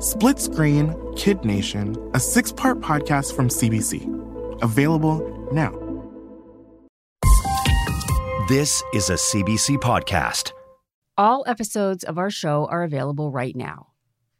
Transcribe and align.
Split 0.00 0.38
Screen 0.38 0.96
Kid 1.14 1.44
Nation, 1.44 1.94
a 2.14 2.20
six 2.20 2.50
part 2.50 2.80
podcast 2.80 3.36
from 3.36 3.48
CBC. 3.48 4.62
Available 4.62 5.20
now. 5.52 5.72
This 8.48 8.82
is 8.94 9.10
a 9.10 9.14
CBC 9.14 9.76
podcast. 9.76 10.52
All 11.18 11.44
episodes 11.46 12.02
of 12.02 12.16
our 12.16 12.30
show 12.30 12.66
are 12.70 12.82
available 12.82 13.30
right 13.30 13.54
now. 13.54 13.88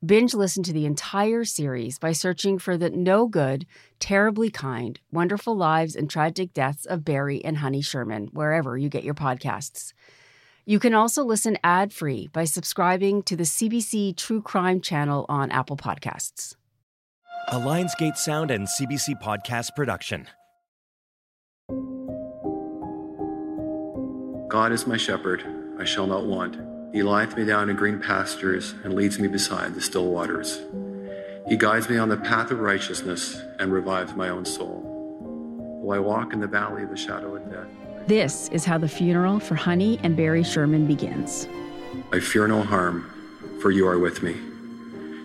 Binge 0.02 0.33
listen 0.33 0.62
to 0.62 0.73
the 0.73 0.87
entire 0.87 1.45
series 1.45 1.99
by 1.99 2.13
searching 2.13 2.59
for 2.59 2.79
the 2.79 2.88
no 2.88 3.27
good, 3.27 3.66
terribly 3.99 4.49
kind, 4.49 4.99
wonderful 5.13 5.55
lives 5.55 5.95
and 5.95 6.09
tragic 6.09 6.55
deaths 6.55 6.87
of 6.87 7.05
Barry 7.05 7.45
and 7.45 7.59
Honey 7.59 7.83
Sherman, 7.83 8.29
wherever 8.33 8.79
you 8.79 8.88
get 8.88 9.05
your 9.05 9.13
podcasts. 9.13 9.93
You 10.65 10.79
can 10.79 10.95
also 10.95 11.25
listen 11.25 11.57
ad 11.65 11.93
free 11.93 12.29
by 12.29 12.45
subscribing 12.45 13.23
to 13.25 13.37
the 13.37 13.45
CBC 13.45 14.17
True 14.17 14.43
Crime 14.43 14.81
channel 14.81 15.27
on 15.29 15.51
Apple 15.51 15.77
Podcasts. 15.77 16.55
A 17.49 17.57
Lionsgate 17.57 18.17
Sound 18.17 18.51
and 18.51 18.69
CBC 18.69 19.21
Podcast 19.21 19.75
production. 19.75 20.29
God 24.49 24.73
is 24.73 24.87
my 24.87 24.97
shepherd, 24.97 25.45
I 25.79 25.85
shall 25.85 26.07
not 26.07 26.27
want. 26.27 26.59
He 26.93 27.02
lieth 27.02 27.37
me 27.37 27.45
down 27.45 27.71
in 27.71 27.77
green 27.77 28.01
pastures 28.01 28.74
and 28.85 28.95
leads 28.95 29.19
me 29.19 29.29
beside 29.29 29.74
the 29.74 29.80
still 29.80 30.09
waters. 30.09 30.61
He 31.49 31.57
guides 31.57 31.89
me 31.89 31.97
on 31.97 32.09
the 32.09 32.17
path 32.17 32.51
of 32.51 32.61
righteousness 32.61 33.41
and 33.59 33.73
revives 33.73 34.15
my 34.15 34.29
own 34.29 34.45
soul. 34.45 35.80
Though 35.83 35.93
I 35.93 35.99
walk 35.99 36.33
in 36.33 36.41
the 36.41 36.47
valley 36.47 36.83
of 36.83 36.91
the 36.91 36.97
shadow 36.97 37.37
of 37.37 37.51
death. 37.51 37.80
This 38.11 38.49
is 38.49 38.65
how 38.65 38.77
the 38.77 38.89
funeral 38.89 39.39
for 39.39 39.55
Honey 39.55 40.01
and 40.03 40.16
Barry 40.16 40.43
Sherman 40.43 40.85
begins. 40.85 41.47
I 42.13 42.19
fear 42.19 42.49
no 42.49 42.61
harm, 42.61 43.09
for 43.63 43.71
you 43.71 43.87
are 43.87 44.01
with 44.01 44.21
me. 44.25 44.35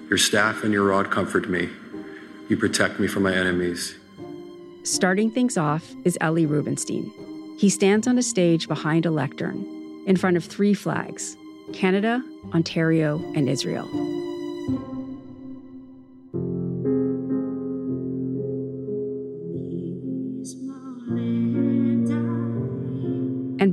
Your 0.08 0.20
staff 0.20 0.64
and 0.64 0.72
your 0.72 0.84
rod 0.84 1.10
comfort 1.10 1.50
me. 1.50 1.68
You 2.48 2.58
protect 2.58 3.00
me 3.00 3.08
from 3.08 3.24
my 3.24 3.34
enemies. 3.34 3.96
Starting 4.84 5.32
things 5.32 5.58
off 5.58 5.96
is 6.04 6.16
Eli 6.24 6.44
Rubenstein. 6.44 7.12
He 7.58 7.72
stands 7.72 8.06
on 8.06 8.20
a 8.20 8.22
stage 8.22 8.68
behind 8.68 9.08
a 9.08 9.10
lectern 9.10 9.66
in 10.06 10.16
front 10.16 10.38
of 10.38 10.46
three 10.46 10.76
flags 10.76 11.36
Canada, 11.74 12.24
Ontario, 12.54 13.18
and 13.34 13.50
Israel. 13.50 13.90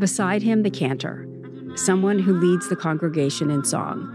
Beside 0.03 0.43
him, 0.43 0.65
the 0.65 0.71
cantor, 0.71 1.29
someone 1.77 2.19
who 2.19 2.33
leads 2.33 2.69
the 2.69 2.75
congregation 2.75 3.53
in 3.53 3.63
song. 3.63 4.09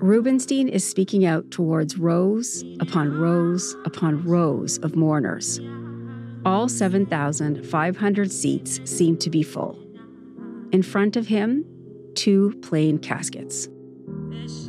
Rubenstein 0.00 0.66
is 0.66 0.82
speaking 0.82 1.26
out 1.26 1.50
towards 1.50 1.98
rows 1.98 2.64
upon 2.80 3.12
rows 3.12 3.76
upon 3.84 4.24
rows 4.24 4.78
of 4.78 4.96
mourners. 4.96 5.60
All 6.46 6.70
7,500 6.70 8.32
seats 8.32 8.80
seem 8.86 9.18
to 9.18 9.28
be 9.28 9.42
full. 9.42 9.78
In 10.72 10.82
front 10.82 11.16
of 11.16 11.26
him, 11.26 11.66
two 12.14 12.58
plain 12.62 12.96
caskets. 12.96 13.68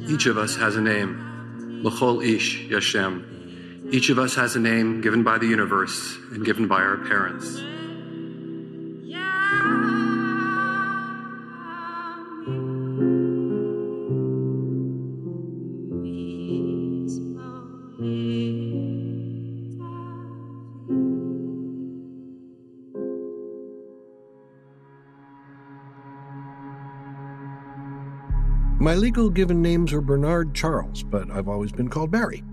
Each 0.09 0.25
of 0.25 0.37
us 0.37 0.57
has 0.57 0.75
a 0.75 0.81
name. 0.81 1.79
L'chol 1.81 2.21
ish 2.21 2.65
Yesh 2.65 2.83
Shem. 2.83 3.87
Each 3.89 4.09
of 4.09 4.19
us 4.19 4.35
has 4.35 4.57
a 4.57 4.59
name 4.59 4.99
given 4.99 5.23
by 5.23 5.37
the 5.37 5.47
universe 5.47 6.17
and 6.33 6.43
given 6.43 6.67
by 6.67 6.81
our 6.81 6.97
parents. 6.97 7.61
My 28.95 29.01
legal 29.01 29.29
given 29.29 29.61
names 29.61 29.91
are 29.91 29.99
Bernard 29.99 30.55
Charles, 30.55 31.03
but 31.03 31.29
I've 31.29 31.49
always 31.49 31.73
been 31.73 31.89
called 31.89 32.11
Barry. 32.11 32.45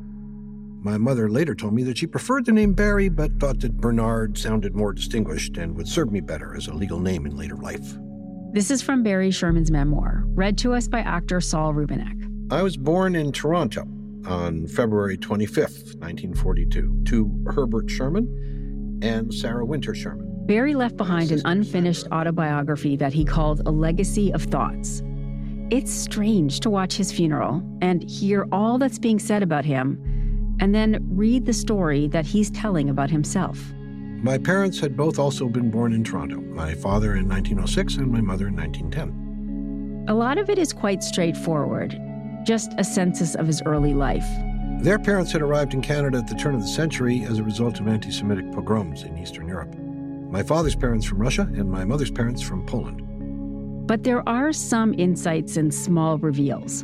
My 0.82 0.98
mother 0.98 1.30
later 1.30 1.54
told 1.54 1.72
me 1.72 1.84
that 1.84 1.98
she 1.98 2.06
preferred 2.08 2.47
the 2.47 2.50
name 2.50 2.72
Barry, 2.72 3.08
but 3.08 3.38
thought 3.38 3.60
that 3.60 3.76
Bernard 3.76 4.36
sounded 4.36 4.75
more 4.75 4.92
distinguished 4.92 5.56
and 5.56 5.76
would 5.76 5.86
serve 5.86 6.10
me 6.10 6.20
better 6.20 6.56
as 6.56 6.66
a 6.66 6.75
legal 6.75 6.98
name 6.98 7.26
in 7.26 7.36
later 7.36 7.54
life. 7.54 7.97
This 8.53 8.72
is 8.72 8.82
from 8.82 9.04
Barry 9.04 9.30
Sherman's 9.30 9.70
memoir, 9.70 10.25
read 10.34 10.58
to 10.58 10.75
us 10.75 10.88
by 10.88 10.98
actor 10.98 11.41
Saul 11.41 11.75
Rubinek. 11.75 12.50
I 12.50 12.60
was 12.62 12.76
born 12.76 13.14
in 13.14 13.30
Toronto 13.30 13.86
on 14.26 14.66
February 14.66 15.19
25th, 15.19 15.94
1942, 16.00 17.04
to 17.04 17.44
Herbert 17.54 17.88
Sherman 17.88 18.98
and 19.00 19.32
Sarah 19.32 19.64
Winter 19.64 19.94
Sherman. 19.94 20.28
Barry 20.47 20.74
left 20.74 20.97
behind 20.97 21.30
an 21.30 21.42
unfinished 21.44 22.09
autobiography 22.10 22.97
that 22.97 23.12
he 23.12 23.24
called 23.24 23.62
A 23.64 23.70
Legacy 23.70 24.32
of 24.32 24.42
Thoughts. 24.42 25.04
It's 25.72 25.91
strange 25.91 26.60
to 26.60 26.69
watch 26.69 26.99
his 26.99 27.10
funeral 27.10 27.62
and 27.81 28.03
hear 28.03 28.47
all 28.53 28.77
that's 28.77 28.99
being 28.99 29.19
said 29.19 29.43
about 29.43 29.65
him, 29.65 29.99
and 30.60 30.75
then 30.75 30.99
read 31.09 31.47
the 31.47 31.55
story 31.55 32.09
that 32.09 32.27
he's 32.27 32.50
telling 32.50 32.91
about 32.91 33.09
himself. 33.09 33.72
My 34.22 34.37
parents 34.37 34.78
had 34.78 34.99
both 34.99 35.19
also 35.19 35.49
been 35.49 35.71
born 35.71 35.94
in 35.94 36.05
Toronto, 36.05 36.43
my 36.43 36.75
father 36.75 37.16
in 37.16 37.27
1906 37.27 37.97
and 37.97 38.12
my 38.12 38.21
mother 38.21 38.49
in 38.49 38.56
1910. 38.56 40.09
A 40.09 40.15
lot 40.15 40.37
of 40.37 40.50
it 40.50 40.59
is 40.59 40.75
quite 40.75 41.03
straightforward, 41.03 41.99
just 42.44 42.75
a 42.77 42.84
census 42.84 43.34
of 43.34 43.47
his 43.47 43.62
early 43.62 43.94
life. 43.94 44.28
Their 44.83 44.99
parents 44.99 45.33
had 45.33 45.41
arrived 45.41 45.72
in 45.72 45.81
Canada 45.81 46.19
at 46.19 46.28
the 46.28 46.34
turn 46.34 46.54
of 46.54 46.60
the 46.60 46.69
century 46.69 47.25
as 47.25 47.39
a 47.39 47.43
result 47.43 47.81
of 47.81 47.89
anti 47.89 48.10
Semitic 48.10 48.53
pogroms 48.53 49.04
in 49.04 49.16
Eastern 49.16 49.49
Europe. 49.49 49.75
My 49.75 50.43
father's 50.43 50.77
parents 50.77 51.06
from 51.06 51.22
Russia 51.22 51.49
and 51.56 51.71
my 51.71 51.87
mother's 51.87 52.10
parents 52.10 52.43
from 52.43 52.66
Poland. 52.66 53.09
But 53.87 54.04
there 54.04 54.26
are 54.28 54.53
some 54.53 54.94
insights 54.98 55.56
and 55.56 55.72
small 55.72 56.19
reveals. 56.19 56.82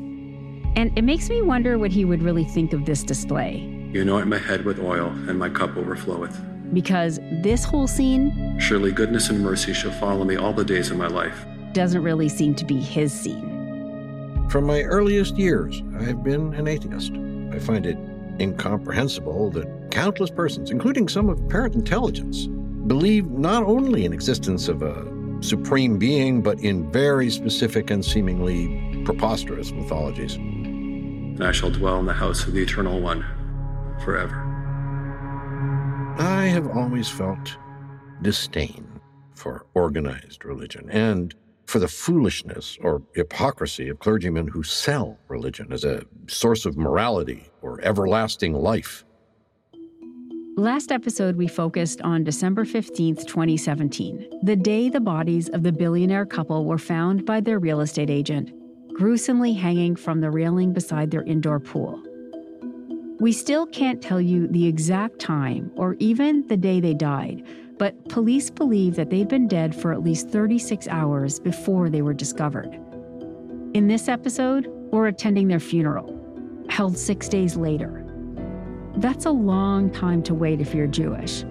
And 0.76 0.96
it 0.96 1.02
makes 1.02 1.30
me 1.30 1.42
wonder 1.42 1.78
what 1.78 1.90
he 1.90 2.04
would 2.04 2.22
really 2.22 2.44
think 2.44 2.72
of 2.72 2.84
this 2.84 3.02
display. 3.02 3.58
You 3.92 4.02
anoint 4.02 4.26
my 4.26 4.38
head 4.38 4.64
with 4.64 4.78
oil, 4.78 5.06
and 5.28 5.38
my 5.38 5.48
cup 5.48 5.70
overfloweth. 5.70 6.74
Because 6.74 7.18
this 7.42 7.64
whole 7.64 7.86
scene 7.86 8.56
Surely 8.60 8.92
goodness 8.92 9.30
and 9.30 9.40
mercy 9.40 9.72
shall 9.72 9.92
follow 9.92 10.24
me 10.24 10.36
all 10.36 10.52
the 10.52 10.64
days 10.64 10.90
of 10.90 10.98
my 10.98 11.06
life. 11.06 11.46
doesn't 11.72 12.02
really 12.02 12.28
seem 12.28 12.54
to 12.56 12.64
be 12.64 12.78
his 12.78 13.12
scene. 13.12 14.46
From 14.50 14.64
my 14.64 14.82
earliest 14.82 15.36
years, 15.36 15.82
I 15.98 16.02
have 16.04 16.22
been 16.22 16.52
an 16.54 16.68
atheist. 16.68 17.12
I 17.52 17.58
find 17.58 17.86
it 17.86 17.98
incomprehensible 18.40 19.50
that 19.50 19.90
countless 19.90 20.30
persons, 20.30 20.70
including 20.70 21.08
some 21.08 21.28
of 21.28 21.40
apparent 21.40 21.74
intelligence, 21.74 22.46
believe 22.86 23.26
not 23.30 23.62
only 23.64 24.04
in 24.04 24.12
existence 24.12 24.68
of 24.68 24.82
a 24.82 25.04
supreme 25.40 25.98
being, 25.98 26.42
but 26.42 26.58
in 26.60 26.90
very 26.90 27.30
specific 27.30 27.90
and 27.90 28.04
seemingly 28.04 29.02
preposterous 29.04 29.72
mythologies. 29.72 30.34
And 30.34 31.44
I 31.44 31.52
shall 31.52 31.70
dwell 31.70 31.98
in 32.00 32.06
the 32.06 32.12
house 32.12 32.46
of 32.46 32.52
the 32.52 32.62
Eternal 32.62 33.00
One 33.00 33.24
forever. 34.04 34.44
I 36.18 36.46
have 36.46 36.68
always 36.68 37.08
felt 37.08 37.56
disdain 38.22 39.00
for 39.34 39.66
organized 39.74 40.44
religion 40.44 40.90
and 40.90 41.34
for 41.66 41.78
the 41.78 41.86
foolishness 41.86 42.76
or 42.80 43.02
hypocrisy 43.14 43.88
of 43.88 43.98
clergymen 43.98 44.48
who 44.48 44.62
sell 44.62 45.18
religion 45.28 45.72
as 45.72 45.84
a 45.84 46.02
source 46.26 46.66
of 46.66 46.76
morality 46.76 47.44
or 47.62 47.80
everlasting 47.82 48.54
life. 48.54 49.04
Last 50.58 50.90
episode, 50.90 51.36
we 51.36 51.46
focused 51.46 52.02
on 52.02 52.24
December 52.24 52.64
15th, 52.64 53.24
2017, 53.28 54.40
the 54.42 54.56
day 54.56 54.88
the 54.88 54.98
bodies 54.98 55.48
of 55.50 55.62
the 55.62 55.70
billionaire 55.70 56.26
couple 56.26 56.64
were 56.64 56.78
found 56.78 57.24
by 57.24 57.40
their 57.40 57.60
real 57.60 57.80
estate 57.80 58.10
agent, 58.10 58.50
gruesomely 58.92 59.52
hanging 59.52 59.94
from 59.94 60.20
the 60.20 60.32
railing 60.32 60.72
beside 60.72 61.12
their 61.12 61.22
indoor 61.22 61.60
pool. 61.60 62.02
We 63.20 63.30
still 63.30 63.66
can't 63.66 64.02
tell 64.02 64.20
you 64.20 64.48
the 64.48 64.66
exact 64.66 65.20
time 65.20 65.70
or 65.76 65.94
even 66.00 66.44
the 66.48 66.56
day 66.56 66.80
they 66.80 66.92
died, 66.92 67.46
but 67.78 68.08
police 68.08 68.50
believe 68.50 68.96
that 68.96 69.10
they'd 69.10 69.28
been 69.28 69.46
dead 69.46 69.76
for 69.76 69.92
at 69.92 70.02
least 70.02 70.28
36 70.28 70.88
hours 70.88 71.38
before 71.38 71.88
they 71.88 72.02
were 72.02 72.14
discovered. 72.14 72.74
In 73.74 73.86
this 73.86 74.08
episode, 74.08 74.66
we're 74.90 75.06
attending 75.06 75.46
their 75.46 75.60
funeral, 75.60 76.66
held 76.68 76.98
six 76.98 77.28
days 77.28 77.56
later. 77.56 78.07
That's 78.96 79.26
a 79.26 79.30
long 79.30 79.90
time 79.90 80.22
to 80.24 80.34
wait 80.34 80.60
if 80.60 80.74
you're 80.74 80.86
Jewish. 80.86 81.44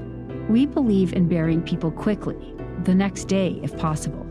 We 0.49 0.65
believe 0.65 1.13
in 1.13 1.27
burying 1.27 1.61
people 1.61 1.91
quickly, 1.91 2.55
the 2.83 2.95
next 2.95 3.25
day 3.25 3.59
if 3.63 3.77
possible. 3.77 4.23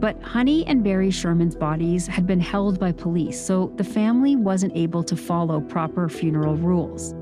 But 0.00 0.20
Honey 0.22 0.66
and 0.66 0.84
Barry 0.84 1.10
Sherman's 1.10 1.56
bodies 1.56 2.06
had 2.06 2.26
been 2.26 2.40
held 2.40 2.78
by 2.78 2.92
police, 2.92 3.40
so 3.40 3.72
the 3.76 3.84
family 3.84 4.36
wasn't 4.36 4.76
able 4.76 5.02
to 5.04 5.16
follow 5.16 5.60
proper 5.60 6.08
funeral 6.08 6.56
rules. 6.56 7.14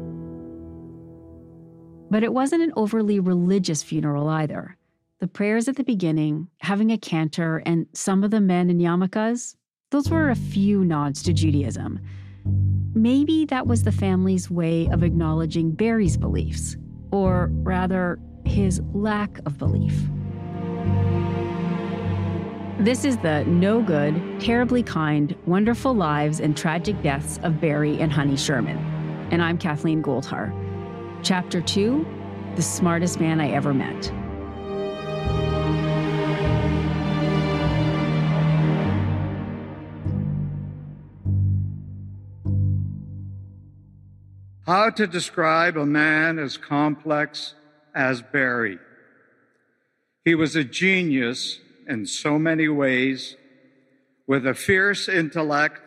But 2.10 2.24
it 2.24 2.34
wasn't 2.34 2.62
an 2.62 2.72
overly 2.76 3.20
religious 3.20 3.82
funeral 3.82 4.28
either. 4.28 4.76
The 5.20 5.28
prayers 5.28 5.68
at 5.68 5.76
the 5.76 5.84
beginning, 5.84 6.48
having 6.58 6.90
a 6.90 6.98
cantor, 6.98 7.62
and 7.64 7.86
some 7.92 8.24
of 8.24 8.32
the 8.32 8.40
men 8.40 8.68
in 8.68 8.78
yarmulkes, 8.78 9.54
those 9.90 10.10
were 10.10 10.30
a 10.30 10.34
few 10.34 10.84
nods 10.84 11.22
to 11.22 11.32
Judaism. 11.32 12.00
Maybe 12.94 13.46
that 13.46 13.66
was 13.66 13.84
the 13.84 13.92
family's 13.92 14.50
way 14.50 14.86
of 14.88 15.02
acknowledging 15.02 15.70
Barry's 15.70 16.18
beliefs, 16.18 16.76
or 17.10 17.48
rather, 17.52 18.18
his 18.44 18.82
lack 18.92 19.38
of 19.46 19.56
belief. 19.56 19.98
This 22.78 23.06
is 23.06 23.16
the 23.18 23.44
no 23.44 23.80
good, 23.80 24.40
terribly 24.40 24.82
kind, 24.82 25.34
wonderful 25.46 25.94
lives 25.94 26.40
and 26.40 26.54
tragic 26.54 27.00
deaths 27.02 27.40
of 27.42 27.60
Barry 27.62 27.98
and 27.98 28.12
Honey 28.12 28.36
Sherman. 28.36 28.76
And 29.30 29.40
I'm 29.40 29.56
Kathleen 29.56 30.02
Goldhar. 30.02 30.52
Chapter 31.22 31.62
2 31.62 32.06
The 32.56 32.62
Smartest 32.62 33.20
Man 33.20 33.40
I 33.40 33.52
Ever 33.52 33.72
Met. 33.72 34.12
How 44.72 44.88
to 44.88 45.06
describe 45.06 45.76
a 45.76 45.84
man 45.84 46.38
as 46.38 46.56
complex 46.56 47.54
as 47.94 48.22
Barry? 48.22 48.78
He 50.24 50.34
was 50.34 50.56
a 50.56 50.64
genius 50.64 51.60
in 51.86 52.06
so 52.06 52.38
many 52.38 52.68
ways, 52.68 53.36
with 54.26 54.46
a 54.46 54.54
fierce 54.54 55.10
intellect 55.10 55.82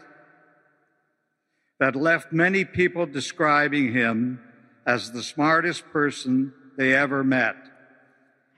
that 1.79 1.95
left 1.95 2.31
many 2.31 2.63
people 2.63 3.07
describing 3.07 3.91
him 3.91 4.39
as 4.85 5.13
the 5.13 5.23
smartest 5.23 5.89
person 5.91 6.53
they 6.77 6.93
ever 6.93 7.23
met. 7.23 7.55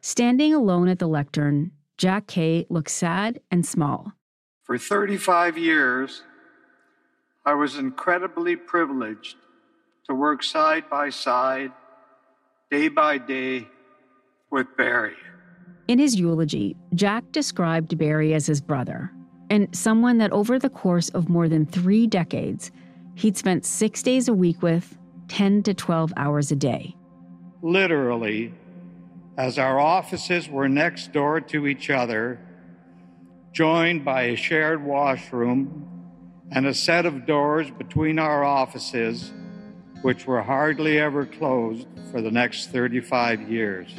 Standing 0.02 0.54
alone 0.54 0.90
at 0.90 1.00
the 1.00 1.08
lectern, 1.08 1.72
Jack 1.98 2.28
Kay 2.28 2.66
looks 2.70 2.92
sad 2.92 3.40
and 3.50 3.66
small. 3.66 4.12
For 4.64 4.78
35 4.78 5.58
years, 5.58 6.24
I 7.46 7.54
was 7.54 7.78
incredibly 7.78 8.58
privileged 8.58 9.38
to 10.08 10.16
work 10.16 10.44
side 10.44 10.90
by 10.90 11.10
side, 11.10 11.72
day 12.72 12.88
by 12.88 13.18
day, 13.18 13.68
with 14.52 14.68
Barry. 14.78 15.16
In 15.88 16.00
his 16.00 16.16
eulogy, 16.16 16.76
Jack 16.96 17.24
described 17.32 17.98
Barry 17.98 18.34
as 18.34 18.46
his 18.46 18.62
brother 18.62 19.12
and 19.50 19.74
someone 19.76 20.18
that 20.18 20.32
over 20.32 20.60
the 20.60 20.70
course 20.70 21.10
of 21.10 21.30
more 21.30 21.48
than 21.48 21.66
three 21.66 22.08
decades, 22.08 22.72
he'd 23.16 23.38
spent 23.38 23.66
six 23.66 24.02
days 24.04 24.28
a 24.28 24.34
week 24.34 24.62
with, 24.62 24.98
10 25.30 25.64
to 25.64 25.74
12 25.74 26.14
hours 26.16 26.52
a 26.52 26.56
day. 26.56 26.96
Literally, 27.62 28.54
as 29.38 29.60
our 29.60 29.80
offices 29.80 30.50
were 30.50 30.70
next 30.70 31.12
door 31.12 31.42
to 31.42 31.68
each 31.68 31.90
other, 31.90 32.40
joined 33.52 34.06
by 34.06 34.24
a 34.24 34.36
shared 34.36 34.84
washroom 34.84 35.86
and 36.52 36.66
a 36.66 36.74
set 36.74 37.06
of 37.06 37.26
doors 37.26 37.70
between 37.72 38.20
our 38.20 38.44
offices, 38.44 39.32
which 40.02 40.28
were 40.28 40.42
hardly 40.42 41.00
ever 41.00 41.26
closed 41.26 41.88
for 42.12 42.22
the 42.22 42.32
next 42.32 42.68
35 42.68 43.50
years. 43.50 43.90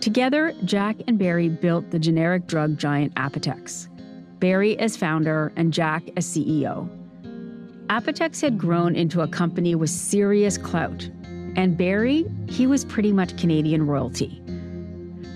Together, 0.00 0.52
Jack 0.64 0.96
and 1.06 1.18
Barry 1.18 1.48
built 1.48 1.90
the 1.90 1.98
generic 1.98 2.46
drug 2.46 2.76
giant 2.76 3.14
Apotex. 3.14 3.88
Barry 4.38 4.78
as 4.78 4.96
founder 4.96 5.52
and 5.56 5.72
Jack 5.72 6.02
as 6.16 6.26
CEO. 6.26 6.88
Apotex 7.86 8.40
had 8.40 8.58
grown 8.58 8.94
into 8.96 9.20
a 9.20 9.28
company 9.28 9.74
with 9.74 9.90
serious 9.90 10.58
clout, 10.58 11.08
and 11.56 11.76
Barry, 11.76 12.26
he 12.48 12.66
was 12.66 12.84
pretty 12.84 13.12
much 13.12 13.36
Canadian 13.38 13.86
royalty. 13.86 14.42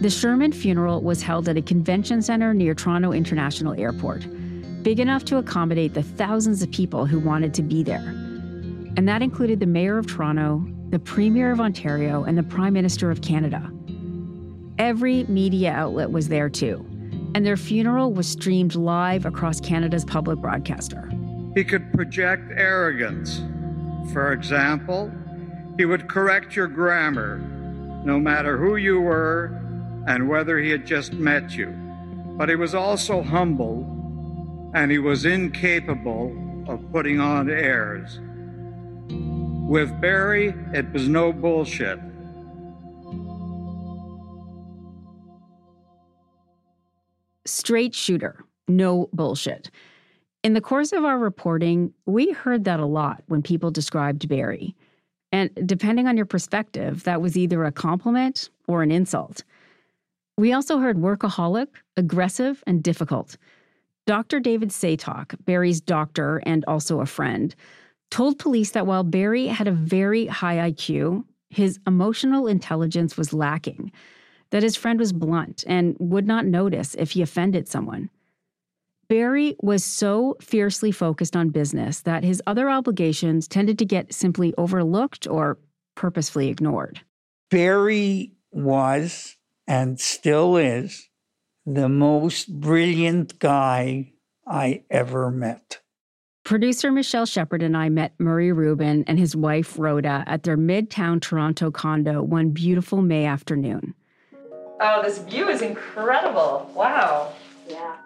The 0.00 0.11
Sherman 0.11 0.52
funeral 0.52 1.02
was 1.02 1.23
held 1.23 1.49
at 1.49 1.56
a 1.56 1.62
convention 1.62 2.23
center 2.23 2.55
near 2.55 2.75
Toronto 2.75 3.12
International 3.12 3.79
Airport, 3.79 4.26
big 4.82 5.00
enough 5.00 5.25
to 5.26 5.38
accommodate 5.38 5.94
the 5.94 6.02
thousands 6.02 6.62
of 6.62 6.70
people 6.70 7.05
who 7.05 7.19
wanted 7.19 7.52
to 7.55 7.62
be 7.62 7.82
there. 7.82 8.14
And 8.98 9.06
that 9.06 9.22
included 9.22 9.60
the 9.60 9.66
Mayor 9.66 9.96
of 9.96 10.08
Toronto, 10.08 10.66
the 10.90 10.98
Premier 10.98 11.52
of 11.52 11.60
Ontario, 11.60 12.24
and 12.24 12.36
the 12.36 12.42
Prime 12.42 12.72
Minister 12.72 13.12
of 13.12 13.22
Canada. 13.22 13.70
Every 14.76 15.22
media 15.28 15.70
outlet 15.70 16.10
was 16.10 16.26
there 16.26 16.48
too, 16.48 16.84
and 17.32 17.46
their 17.46 17.56
funeral 17.56 18.12
was 18.12 18.26
streamed 18.26 18.74
live 18.74 19.24
across 19.24 19.60
Canada's 19.60 20.04
public 20.04 20.40
broadcaster. 20.40 21.08
He 21.54 21.62
could 21.62 21.92
project 21.92 22.50
arrogance. 22.56 23.40
For 24.12 24.32
example, 24.32 25.12
he 25.76 25.84
would 25.84 26.08
correct 26.08 26.56
your 26.56 26.66
grammar, 26.66 27.38
no 28.04 28.18
matter 28.18 28.58
who 28.58 28.74
you 28.74 29.00
were 29.00 29.56
and 30.08 30.28
whether 30.28 30.58
he 30.58 30.70
had 30.70 30.84
just 30.84 31.12
met 31.12 31.52
you. 31.52 31.68
But 32.36 32.48
he 32.48 32.56
was 32.56 32.74
also 32.74 33.22
humble, 33.22 34.72
and 34.74 34.90
he 34.90 34.98
was 34.98 35.24
incapable 35.24 36.64
of 36.66 36.80
putting 36.90 37.20
on 37.20 37.48
airs. 37.48 38.18
With 39.68 40.00
Barry, 40.00 40.54
it 40.72 40.90
was 40.92 41.08
no 41.08 41.32
bullshit. 41.32 42.00
straight 47.68 47.94
shooter, 47.94 48.44
no 48.66 49.08
bullshit. 49.12 49.70
In 50.42 50.54
the 50.54 50.60
course 50.60 50.92
of 50.92 51.04
our 51.04 51.18
reporting, 51.18 51.92
we 52.06 52.32
heard 52.32 52.64
that 52.64 52.80
a 52.80 52.86
lot 52.86 53.22
when 53.26 53.42
people 53.42 53.70
described 53.70 54.28
Barry. 54.28 54.74
And 55.32 55.50
depending 55.66 56.06
on 56.06 56.16
your 56.16 56.26
perspective, 56.26 57.04
that 57.04 57.20
was 57.20 57.36
either 57.36 57.64
a 57.64 57.72
compliment 57.72 58.48
or 58.66 58.82
an 58.82 58.90
insult. 58.90 59.44
We 60.38 60.52
also 60.52 60.78
heard 60.78 60.96
workaholic, 60.96 61.68
aggressive, 61.96 62.64
and 62.66 62.82
difficult. 62.82 63.36
Dr. 64.06 64.40
David 64.40 64.70
Satok, 64.70 65.34
Barry's 65.44 65.82
doctor 65.82 66.40
and 66.46 66.64
also 66.66 67.00
a 67.00 67.06
friend, 67.06 67.54
told 68.10 68.38
police 68.38 68.70
that 68.72 68.87
while 68.87 69.05
Barry 69.05 69.46
had 69.46 69.69
a 69.69 69.72
very 69.72 70.26
high 70.26 70.70
IQ, 70.70 71.25
his 71.50 71.78
emotional 71.87 72.47
intelligence 72.47 73.16
was 73.16 73.32
lacking 73.32 73.92
that 74.50 74.62
his 74.62 74.76
friend 74.76 74.99
was 74.99 75.12
blunt 75.12 75.64
and 75.66 75.97
would 75.99 76.26
not 76.26 76.47
notice 76.47 76.94
if 76.94 77.12
he 77.12 77.23
offended 77.23 77.68
someone. 77.68 78.11
Barry 79.09 79.56
was 79.62 79.85
so 79.85 80.37
fiercely 80.40 80.92
focused 80.92 81.35
on 81.35 81.49
business 81.49 82.00
that 82.00 82.25
his 82.25 82.42
other 82.47 82.68
obligations 82.68 83.49
tended 83.49 83.78
to 83.78 83.85
get 83.85 84.12
simply 84.12 84.52
overlooked 84.59 85.26
or 85.26 85.59
purposefully 85.94 86.49
ignored. 86.49 87.00
Barry 87.50 88.32
was 88.50 89.37
and 89.66 89.99
still 89.99 90.56
is 90.56 91.09
the 91.64 91.88
most 91.88 92.61
brilliant 92.61 93.38
guy 93.38 94.12
I 94.47 94.85
ever 94.90 95.30
met. 95.30 95.80
Producer 96.49 96.90
Michelle 96.90 97.26
Shepard 97.26 97.62
and 97.62 97.76
I 97.76 97.90
met 97.90 98.14
Murray 98.19 98.52
Rubin 98.52 99.05
and 99.07 99.19
his 99.19 99.37
wife 99.37 99.78
Rhoda 99.78 100.25
at 100.26 100.45
their 100.45 100.57
midtown 100.57 101.21
Toronto 101.21 101.71
condo 101.71 102.23
one 102.23 102.52
beautiful 102.52 103.02
May 103.02 103.26
afternoon. 103.26 103.93
Oh, 104.81 105.02
this 105.02 105.19
view 105.19 105.50
is 105.50 105.61
incredible. 105.61 106.71
Wow. 106.75 107.35
Yeah. 107.69 107.97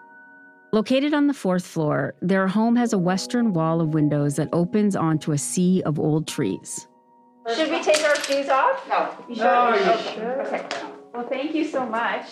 Located 0.73 1.13
on 1.13 1.27
the 1.27 1.33
fourth 1.33 1.65
floor, 1.65 2.15
their 2.21 2.49
home 2.49 2.75
has 2.75 2.91
a 2.91 2.97
western 2.97 3.53
wall 3.53 3.79
of 3.79 3.93
windows 3.93 4.35
that 4.35 4.49
opens 4.51 4.97
onto 4.97 5.31
a 5.31 5.37
sea 5.37 5.81
of 5.83 5.97
old 5.97 6.27
trees. 6.27 6.89
Should 7.55 7.71
we 7.71 7.81
take 7.81 8.03
our 8.03 8.15
shoes 8.23 8.49
off? 8.49 8.85
No. 8.89 9.09
You 9.29 9.35
sure? 9.35 9.45
No, 9.45 9.73
you 9.73 9.89
okay. 9.89 10.15
sure? 10.15 10.47
Okay. 10.47 10.67
Well, 11.13 11.29
thank 11.29 11.55
you 11.55 11.63
so 11.63 11.85
much. 11.85 12.25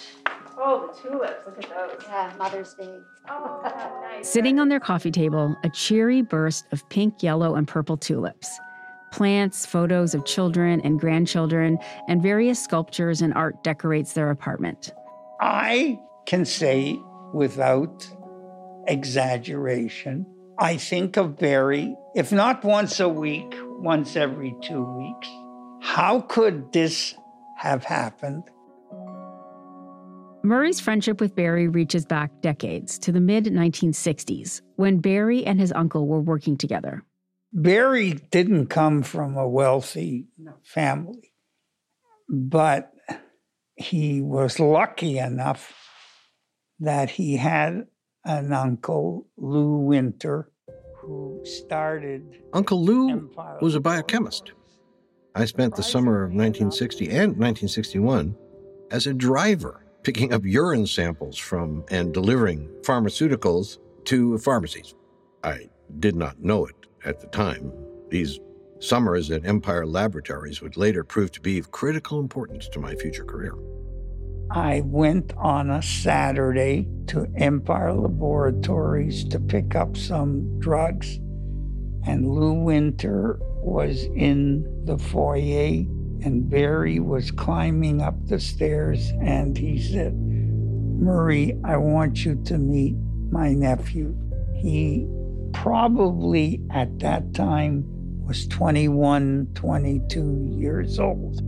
Oh, 0.63 0.88
the 0.88 1.10
tulips. 1.10 1.46
Look 1.46 1.63
at 1.63 1.70
those. 1.70 2.03
Yeah, 2.08 2.32
Mother's 2.38 2.75
Day. 2.75 3.00
Oh, 3.27 3.62
nice. 4.03 4.30
Sitting 4.30 4.60
on 4.60 4.70
their 4.70 4.80
coffee 4.80 5.10
table, 5.10 5.56
a 5.63 5.70
cheery 5.70 6.22
burst 6.22 6.65
of 6.72 6.88
pink, 6.89 7.24
yellow, 7.24 7.56
and 7.56 7.68
purple 7.68 7.98
tulips. 7.98 8.60
Plants, 9.12 9.65
photos 9.65 10.13
of 10.13 10.24
children 10.25 10.80
and 10.82 11.00
grandchildren, 11.00 11.80
and 12.08 12.22
various 12.22 12.63
sculptures 12.63 13.22
and 13.22 13.34
art 13.34 13.63
decorates 13.63 14.13
their 14.13 14.30
apartment. 14.30 14.94
I 15.41 16.00
can 16.27 16.46
say 16.46 17.00
without 17.34 18.08
exaggeration, 18.88 20.27
I 20.60 20.77
think 20.77 21.18
of 21.18 21.38
Barry, 21.38 21.96
if 22.15 22.32
not 22.32 22.63
once 22.63 23.00
a 23.00 23.10
week, 23.10 23.56
once 23.80 24.15
every 24.15 24.56
two 24.62 24.84
weeks. 24.84 25.27
How 25.82 26.22
could 26.22 26.72
this 26.72 27.15
have 27.58 27.84
happened? 27.84 28.44
Murray's 30.43 30.79
friendship 30.79 31.21
with 31.21 31.36
Barry 31.36 31.67
reaches 31.67 32.05
back 32.05 32.41
decades 32.41 32.98
to 33.00 33.12
the 33.12 33.19
mid 33.19 33.45
1960s 33.45 34.62
when 34.75 35.00
Barry 35.00 35.45
and 35.45 35.60
his 35.60 35.71
uncle 35.71 36.07
were 36.07 36.21
working 36.21 36.57
together. 36.57 37.03
Barry 37.53 38.13
didn't 38.31 38.67
come 38.67 39.03
from 39.03 39.38
a 39.38 39.48
wealthy 39.48 40.27
family, 40.63 41.33
but 42.27 42.91
he 43.75 44.21
was 44.21 44.60
lucky 44.60 45.19
enough 45.19 45.74
that 46.79 47.12
he 47.12 47.38
had 47.38 47.86
an 48.25 48.53
uncle, 48.53 49.27
Lou 49.38 49.77
Winter, 49.77 50.50
who 50.95 51.41
started. 51.43 52.24
Uncle 52.53 52.83
Lou 52.83 53.29
was 53.62 53.75
a 53.75 53.79
biochemist. 53.79 54.53
I 55.36 55.45
spent 55.45 55.75
the 55.75 55.83
summer 55.83 56.24
of 56.24 56.31
1960 56.31 57.05
and 57.05 57.38
1961 57.38 58.36
as 58.91 59.07
a 59.07 59.13
driver, 59.13 59.80
picking 60.03 60.34
up 60.34 60.43
urine 60.43 60.88
samples 60.88 61.38
from 61.38 61.84
and 61.89 62.13
delivering 62.13 62.67
pharmaceuticals 62.81 63.77
to 64.05 64.38
pharmacies. 64.39 64.96
I 65.43 65.70
did 66.00 66.15
not 66.15 66.41
know 66.41 66.65
it 66.65 66.75
at 67.05 67.20
the 67.20 67.27
time. 67.27 67.72
These 68.10 68.39
summers 68.79 69.29
at 69.29 69.46
Empire 69.46 69.86
Laboratories 69.86 70.62
would 70.62 70.75
later 70.75 71.03
prove 71.03 71.31
to 71.31 71.41
be 71.41 71.60
of 71.60 71.72
critical 71.72 72.20
importance 72.20 72.67
to 72.70 72.79
my 72.79 72.96
future 72.96 73.25
career. 73.25 73.53
I 74.50 74.81
went 74.81 75.34
on 75.38 75.70
a 75.70 75.81
Saturday 75.81 76.88
to 77.08 77.25
Empire 77.36 77.93
Laboratories 77.93 79.24
to 79.29 79.39
pick 79.39 79.75
up 79.75 79.96
some 79.96 80.60
drugs, 80.60 81.20
and 82.05 82.27
Lou 82.27 82.53
Winter 82.53 83.39
was 83.62 84.03
in 84.15 84.65
the 84.86 84.98
foyer, 84.98 85.86
and 86.23 86.49
Barry 86.49 86.99
was 86.99 87.31
climbing 87.31 88.01
up 88.01 88.15
the 88.27 88.39
stairs, 88.39 89.11
and 89.21 89.57
he 89.57 89.81
said, 89.81 90.13
Murray, 90.15 91.57
I 91.63 91.77
want 91.77 92.23
you 92.25 92.35
to 92.45 92.57
meet 92.57 92.95
my 93.31 93.53
nephew. 93.53 94.15
He 94.55 95.07
probably 95.53 96.61
at 96.71 96.99
that 96.99 97.33
time 97.33 97.83
was 98.25 98.47
21, 98.47 99.49
22 99.55 100.55
years 100.57 100.99
old. 100.99 101.41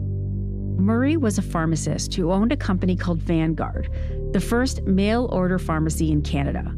Murray 0.79 1.17
was 1.17 1.37
a 1.37 1.43
pharmacist 1.43 2.13
who 2.15 2.31
owned 2.31 2.51
a 2.51 2.57
company 2.57 2.95
called 2.95 3.19
Vanguard, 3.19 3.89
the 4.31 4.39
first 4.39 4.81
mail 4.83 5.29
order 5.31 5.59
pharmacy 5.59 6.11
in 6.11 6.21
Canada. 6.21 6.73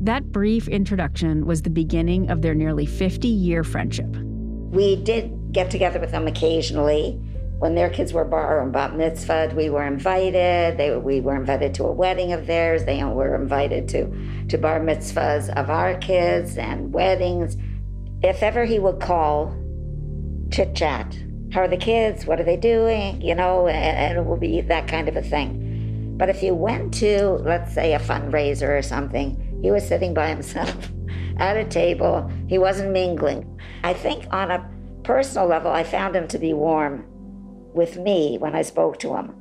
That 0.00 0.32
brief 0.32 0.68
introduction 0.68 1.44
was 1.44 1.62
the 1.62 1.70
beginning 1.70 2.30
of 2.30 2.42
their 2.42 2.54
nearly 2.54 2.86
50 2.86 3.28
year 3.28 3.62
friendship. 3.64 4.08
We 4.70 4.96
did 4.96 5.52
get 5.52 5.70
together 5.70 6.00
with 6.00 6.12
them 6.12 6.26
occasionally. 6.26 7.20
When 7.62 7.76
their 7.76 7.90
kids 7.90 8.12
were 8.12 8.24
bar 8.24 8.60
and 8.60 8.72
bat 8.72 8.96
mitzvah, 8.96 9.52
we 9.54 9.70
were 9.70 9.86
invited. 9.86 10.78
They, 10.78 10.96
we 10.96 11.20
were 11.20 11.36
invited 11.36 11.74
to 11.74 11.84
a 11.84 11.92
wedding 11.92 12.32
of 12.32 12.48
theirs. 12.48 12.86
They 12.86 13.04
were 13.04 13.36
invited 13.36 13.88
to, 13.90 14.46
to 14.48 14.58
bar 14.58 14.80
mitzvahs 14.80 15.48
of 15.56 15.70
our 15.70 15.96
kids 15.98 16.58
and 16.58 16.92
weddings. 16.92 17.56
If 18.20 18.42
ever 18.42 18.64
he 18.64 18.80
would 18.80 18.98
call, 18.98 19.56
chit 20.50 20.74
chat, 20.74 21.16
how 21.52 21.60
are 21.60 21.68
the 21.68 21.76
kids? 21.76 22.26
What 22.26 22.40
are 22.40 22.42
they 22.42 22.56
doing? 22.56 23.22
You 23.22 23.36
know, 23.36 23.68
and, 23.68 23.96
and 23.96 24.18
it 24.18 24.28
will 24.28 24.36
be 24.36 24.60
that 24.62 24.88
kind 24.88 25.08
of 25.08 25.14
a 25.16 25.22
thing. 25.22 26.16
But 26.18 26.30
if 26.30 26.42
you 26.42 26.56
went 26.56 26.92
to, 26.94 27.28
let's 27.44 27.72
say, 27.72 27.94
a 27.94 28.00
fundraiser 28.00 28.76
or 28.76 28.82
something, 28.82 29.60
he 29.62 29.70
was 29.70 29.86
sitting 29.86 30.14
by 30.14 30.30
himself 30.30 30.90
at 31.36 31.56
a 31.56 31.64
table. 31.64 32.28
He 32.48 32.58
wasn't 32.58 32.90
mingling. 32.90 33.60
I 33.84 33.94
think 33.94 34.26
on 34.32 34.50
a 34.50 34.68
personal 35.04 35.46
level, 35.46 35.70
I 35.70 35.84
found 35.84 36.16
him 36.16 36.26
to 36.26 36.40
be 36.40 36.54
warm 36.54 37.04
with 37.74 37.96
me 37.96 38.38
when 38.38 38.54
I 38.54 38.62
spoke 38.62 38.98
to 39.00 39.14
him. 39.16 39.34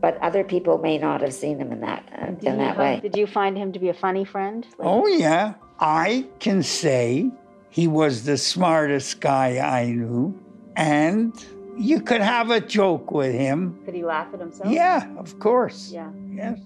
But 0.00 0.16
other 0.22 0.44
people 0.44 0.78
may 0.78 0.96
not 0.96 1.20
have 1.20 1.34
seen 1.34 1.58
him 1.58 1.72
in 1.72 1.80
that 1.80 2.08
uh, 2.20 2.26
in 2.48 2.58
that 2.58 2.78
way. 2.78 3.00
Did 3.00 3.16
you 3.16 3.26
find 3.26 3.56
him 3.56 3.72
to 3.72 3.78
be 3.78 3.90
a 3.90 3.94
funny 3.94 4.24
friend? 4.24 4.66
Oh 4.78 5.06
yeah, 5.06 5.54
I 5.78 6.26
can 6.38 6.62
say 6.62 7.30
he 7.68 7.86
was 7.86 8.24
the 8.24 8.38
smartest 8.38 9.20
guy 9.20 9.58
I 9.58 9.86
knew 9.86 10.38
and 10.76 11.32
you 11.76 12.00
could 12.00 12.20
have 12.20 12.50
a 12.50 12.60
joke 12.60 13.10
with 13.10 13.34
him. 13.34 13.78
Could 13.84 13.94
he 13.94 14.04
laugh 14.04 14.28
at 14.32 14.40
himself? 14.40 14.70
Yeah, 14.70 15.06
of 15.18 15.38
course. 15.38 15.90
Yeah. 15.92 16.10
Yes. 16.32 16.58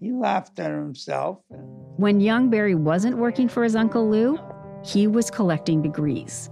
He 0.00 0.12
laughed 0.12 0.58
at 0.58 0.70
himself. 0.70 1.38
When 1.96 2.20
young 2.20 2.50
Barry 2.50 2.74
wasn't 2.74 3.18
working 3.18 3.48
for 3.48 3.62
his 3.62 3.76
Uncle 3.76 4.08
Lou, 4.08 4.38
he 4.84 5.06
was 5.06 5.30
collecting 5.30 5.80
degrees. 5.80 6.50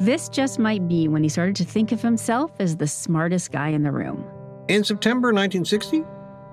This 0.00 0.28
just 0.28 0.58
might 0.58 0.88
be 0.88 1.06
when 1.06 1.22
he 1.22 1.28
started 1.28 1.54
to 1.56 1.64
think 1.64 1.92
of 1.92 2.02
himself 2.02 2.50
as 2.58 2.76
the 2.76 2.86
smartest 2.86 3.52
guy 3.52 3.68
in 3.68 3.84
the 3.84 3.92
room. 3.92 4.24
In 4.68 4.82
September 4.82 5.28
1960, 5.28 6.04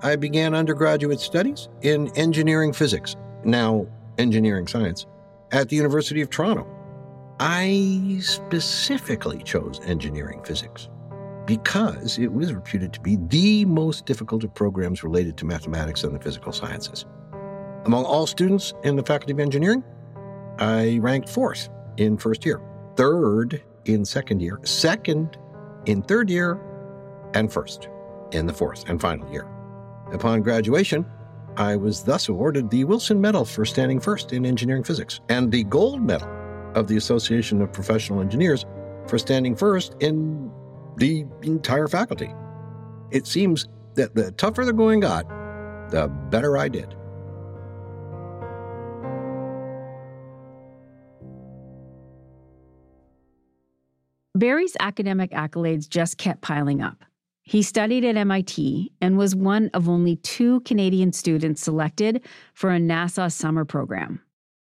I 0.02 0.16
began 0.16 0.54
undergraduate 0.54 1.20
studies 1.20 1.68
in 1.82 2.08
engineering 2.16 2.72
physics, 2.72 3.16
now 3.44 3.86
engineering 4.18 4.66
science, 4.66 5.06
at 5.50 5.68
the 5.68 5.76
University 5.76 6.20
of 6.20 6.30
Toronto. 6.30 6.66
I 7.40 8.18
specifically 8.20 9.42
chose 9.42 9.80
engineering 9.84 10.42
physics 10.44 10.88
because 11.46 12.18
it 12.18 12.32
was 12.32 12.52
reputed 12.54 12.92
to 12.92 13.00
be 13.00 13.16
the 13.28 13.64
most 13.64 14.06
difficult 14.06 14.44
of 14.44 14.54
programs 14.54 15.02
related 15.02 15.36
to 15.38 15.44
mathematics 15.44 16.04
and 16.04 16.14
the 16.14 16.20
physical 16.20 16.52
sciences. 16.52 17.04
Among 17.84 18.04
all 18.04 18.28
students 18.28 18.72
in 18.84 18.94
the 18.94 19.02
Faculty 19.02 19.32
of 19.32 19.40
Engineering, 19.40 19.82
I 20.60 20.98
ranked 21.00 21.28
fourth 21.28 21.68
in 21.96 22.16
first 22.16 22.46
year, 22.46 22.60
third 22.96 23.62
in 23.84 24.04
second 24.04 24.40
year, 24.40 24.60
second 24.64 25.36
in 25.86 26.02
third 26.02 26.30
year, 26.30 26.60
and 27.34 27.52
first 27.52 27.88
in 28.32 28.46
the 28.46 28.52
fourth 28.52 28.88
and 28.88 29.00
final 29.00 29.30
year. 29.30 29.48
Upon 30.12 30.42
graduation, 30.42 31.06
I 31.56 31.76
was 31.76 32.02
thus 32.02 32.28
awarded 32.28 32.70
the 32.70 32.84
Wilson 32.84 33.20
Medal 33.20 33.44
for 33.44 33.64
standing 33.64 34.00
first 34.00 34.32
in 34.32 34.46
engineering 34.46 34.84
physics 34.84 35.20
and 35.28 35.50
the 35.52 35.64
Gold 35.64 36.02
Medal 36.02 36.28
of 36.74 36.88
the 36.88 36.96
Association 36.96 37.60
of 37.60 37.72
Professional 37.72 38.20
Engineers 38.20 38.64
for 39.06 39.18
standing 39.18 39.54
first 39.54 39.94
in 40.00 40.50
the 40.96 41.26
entire 41.42 41.88
faculty. 41.88 42.32
It 43.10 43.26
seems 43.26 43.68
that 43.94 44.14
the 44.14 44.32
tougher 44.32 44.64
the 44.64 44.72
going 44.72 45.00
got, 45.00 45.28
the 45.90 46.08
better 46.30 46.56
I 46.56 46.68
did. 46.68 46.94
Barry's 54.34 54.76
academic 54.80 55.30
accolades 55.32 55.86
just 55.86 56.16
kept 56.16 56.40
piling 56.40 56.80
up. 56.80 57.04
He 57.42 57.62
studied 57.62 58.02
at 58.02 58.16
MIT 58.16 58.90
and 58.98 59.18
was 59.18 59.34
one 59.34 59.68
of 59.74 59.90
only 59.90 60.16
two 60.16 60.60
Canadian 60.60 61.12
students 61.12 61.60
selected 61.60 62.22
for 62.54 62.70
a 62.70 62.78
NASA 62.78 63.30
summer 63.30 63.66
program. 63.66 64.22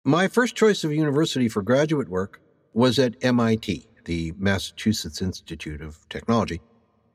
My 0.04 0.26
first 0.26 0.56
choice 0.56 0.84
of 0.84 0.92
university 0.92 1.48
for 1.50 1.60
graduate 1.60 2.08
work 2.08 2.40
was 2.72 2.98
at 2.98 3.22
MIT, 3.22 3.86
the 4.06 4.32
Massachusetts 4.38 5.20
Institute 5.20 5.82
of 5.82 6.08
Technology. 6.08 6.62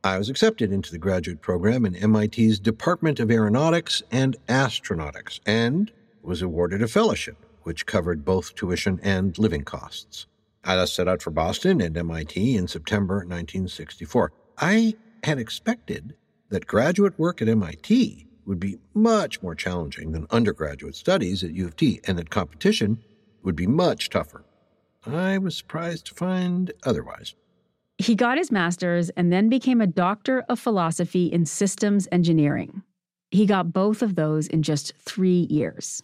I 0.04 0.20
was 0.20 0.30
accepted 0.30 0.72
into 0.72 0.92
the 0.92 1.00
graduate 1.00 1.42
program 1.42 1.88
in 1.88 2.12
MIT's 2.12 2.60
Department 2.60 3.20
of 3.20 3.32
Aeronautics 3.32 4.04
and 4.12 4.38
Astronautics 4.48 5.40
and 5.48 5.92
was 6.22 6.44
awarded 6.44 6.84
a 6.84 6.88
fellowship, 6.88 7.38
which 7.64 7.88
covered 7.88 8.24
both 8.24 8.54
tuition 8.54 9.00
and 9.02 9.36
living 9.40 9.64
costs. 9.64 10.28
I 10.64 10.84
set 10.86 11.08
out 11.08 11.22
for 11.22 11.32
Boston 11.32 11.82
and 11.82 11.96
MIT 11.96 12.56
in 12.56 12.68
September 12.68 13.16
1964. 13.18 14.32
I 14.58 14.96
had 15.24 15.40
expected 15.40 16.16
that 16.50 16.68
graduate 16.68 17.18
work 17.18 17.42
at 17.42 17.50
MIT 17.50 18.28
would 18.46 18.60
be 18.60 18.80
much 18.94 19.42
more 19.42 19.56
challenging 19.56 20.14
than 20.14 20.28
undergraduate 20.32 20.96
studies 20.96 21.44
at 21.44 21.52
U 21.52 21.66
of 21.66 21.76
T, 21.76 22.00
and 22.06 22.18
that 22.18 22.30
competition 22.30 23.04
would 23.44 23.56
be 23.56 23.68
much 23.68 24.10
tougher. 24.10 24.44
I 25.06 25.38
was 25.38 25.56
surprised 25.56 26.08
to 26.08 26.16
find 26.16 26.72
otherwise. 26.84 27.36
He 27.98 28.16
got 28.16 28.38
his 28.38 28.52
master's 28.52 29.10
and 29.12 29.32
then 29.32 29.50
became 29.50 29.82
a 29.82 29.88
doctor 29.88 30.44
of 30.50 30.60
philosophy 30.60 31.26
in 31.28 31.46
systems 31.46 32.08
engineering. 32.12 32.84
He 33.32 33.46
got 33.46 33.74
both 33.74 34.02
of 34.02 34.16
those 34.16 34.48
in 34.48 34.64
just 34.64 34.94
three 35.00 35.48
years. 35.50 36.02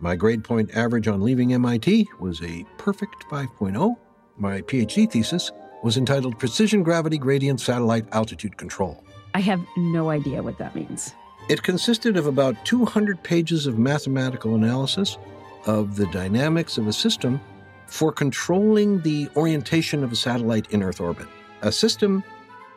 My 0.00 0.14
grade 0.14 0.44
point 0.44 0.70
average 0.76 1.08
on 1.08 1.22
leaving 1.22 1.52
MIT 1.54 2.08
was 2.20 2.40
a 2.40 2.64
perfect 2.76 3.24
5.0. 3.28 3.96
My 4.36 4.60
PhD 4.60 5.10
thesis 5.10 5.50
was 5.82 5.96
entitled 5.96 6.38
Precision 6.38 6.84
Gravity 6.84 7.18
Gradient 7.18 7.60
Satellite 7.60 8.06
Altitude 8.12 8.56
Control. 8.56 9.02
I 9.34 9.40
have 9.40 9.60
no 9.76 10.10
idea 10.10 10.40
what 10.40 10.56
that 10.58 10.76
means. 10.76 11.14
It 11.48 11.64
consisted 11.64 12.16
of 12.16 12.26
about 12.26 12.64
200 12.64 13.20
pages 13.24 13.66
of 13.66 13.76
mathematical 13.76 14.54
analysis 14.54 15.18
of 15.66 15.96
the 15.96 16.06
dynamics 16.06 16.78
of 16.78 16.86
a 16.86 16.92
system 16.92 17.40
for 17.86 18.12
controlling 18.12 19.00
the 19.00 19.28
orientation 19.34 20.04
of 20.04 20.12
a 20.12 20.16
satellite 20.16 20.70
in 20.70 20.84
Earth 20.84 21.00
orbit, 21.00 21.26
a 21.62 21.72
system 21.72 22.22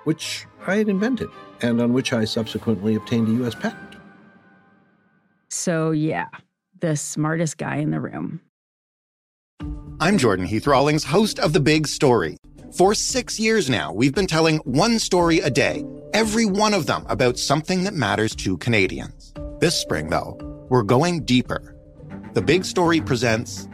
which 0.06 0.48
I 0.66 0.78
had 0.78 0.90
invented 0.90 1.30
and 1.62 1.80
on 1.82 1.94
which 1.94 2.14
I 2.14 2.26
subsequently 2.26 2.96
obtained 2.96 3.28
a 3.28 3.32
U.S. 3.44 3.54
patent. 3.54 3.96
So, 5.50 5.92
yeah, 5.92 6.28
the 6.82 6.96
smartest 6.96 7.58
guy 7.58 7.78
in 7.78 7.92
the 7.92 8.00
room. 8.00 8.42
I'm 10.00 10.18
Jordan 10.18 10.46
Heath 10.46 10.68
Rawlings, 10.68 11.04
host 11.04 11.40
of 11.40 11.54
The 11.54 11.60
Big 11.60 11.88
Story. 11.88 12.38
For 12.76 12.94
six 12.94 13.40
years 13.40 13.70
now, 13.70 13.94
we've 13.94 14.14
been 14.14 14.28
telling 14.28 14.58
one 14.60 15.00
story 15.00 15.40
a 15.40 15.50
day, 15.50 15.86
every 16.14 16.46
one 16.46 16.74
of 16.74 16.88
them 16.88 17.06
about 17.08 17.38
something 17.38 17.84
that 17.84 17.94
matters 17.94 18.36
to 18.38 18.58
Canadians. 18.58 19.34
This 19.60 19.80
spring, 19.80 20.10
though, 20.10 20.38
we're 20.70 20.84
going 20.84 21.24
deeper. 21.24 21.76
The 22.34 22.42
Big 22.42 22.66
Story 22.66 23.00
presents 23.00 23.68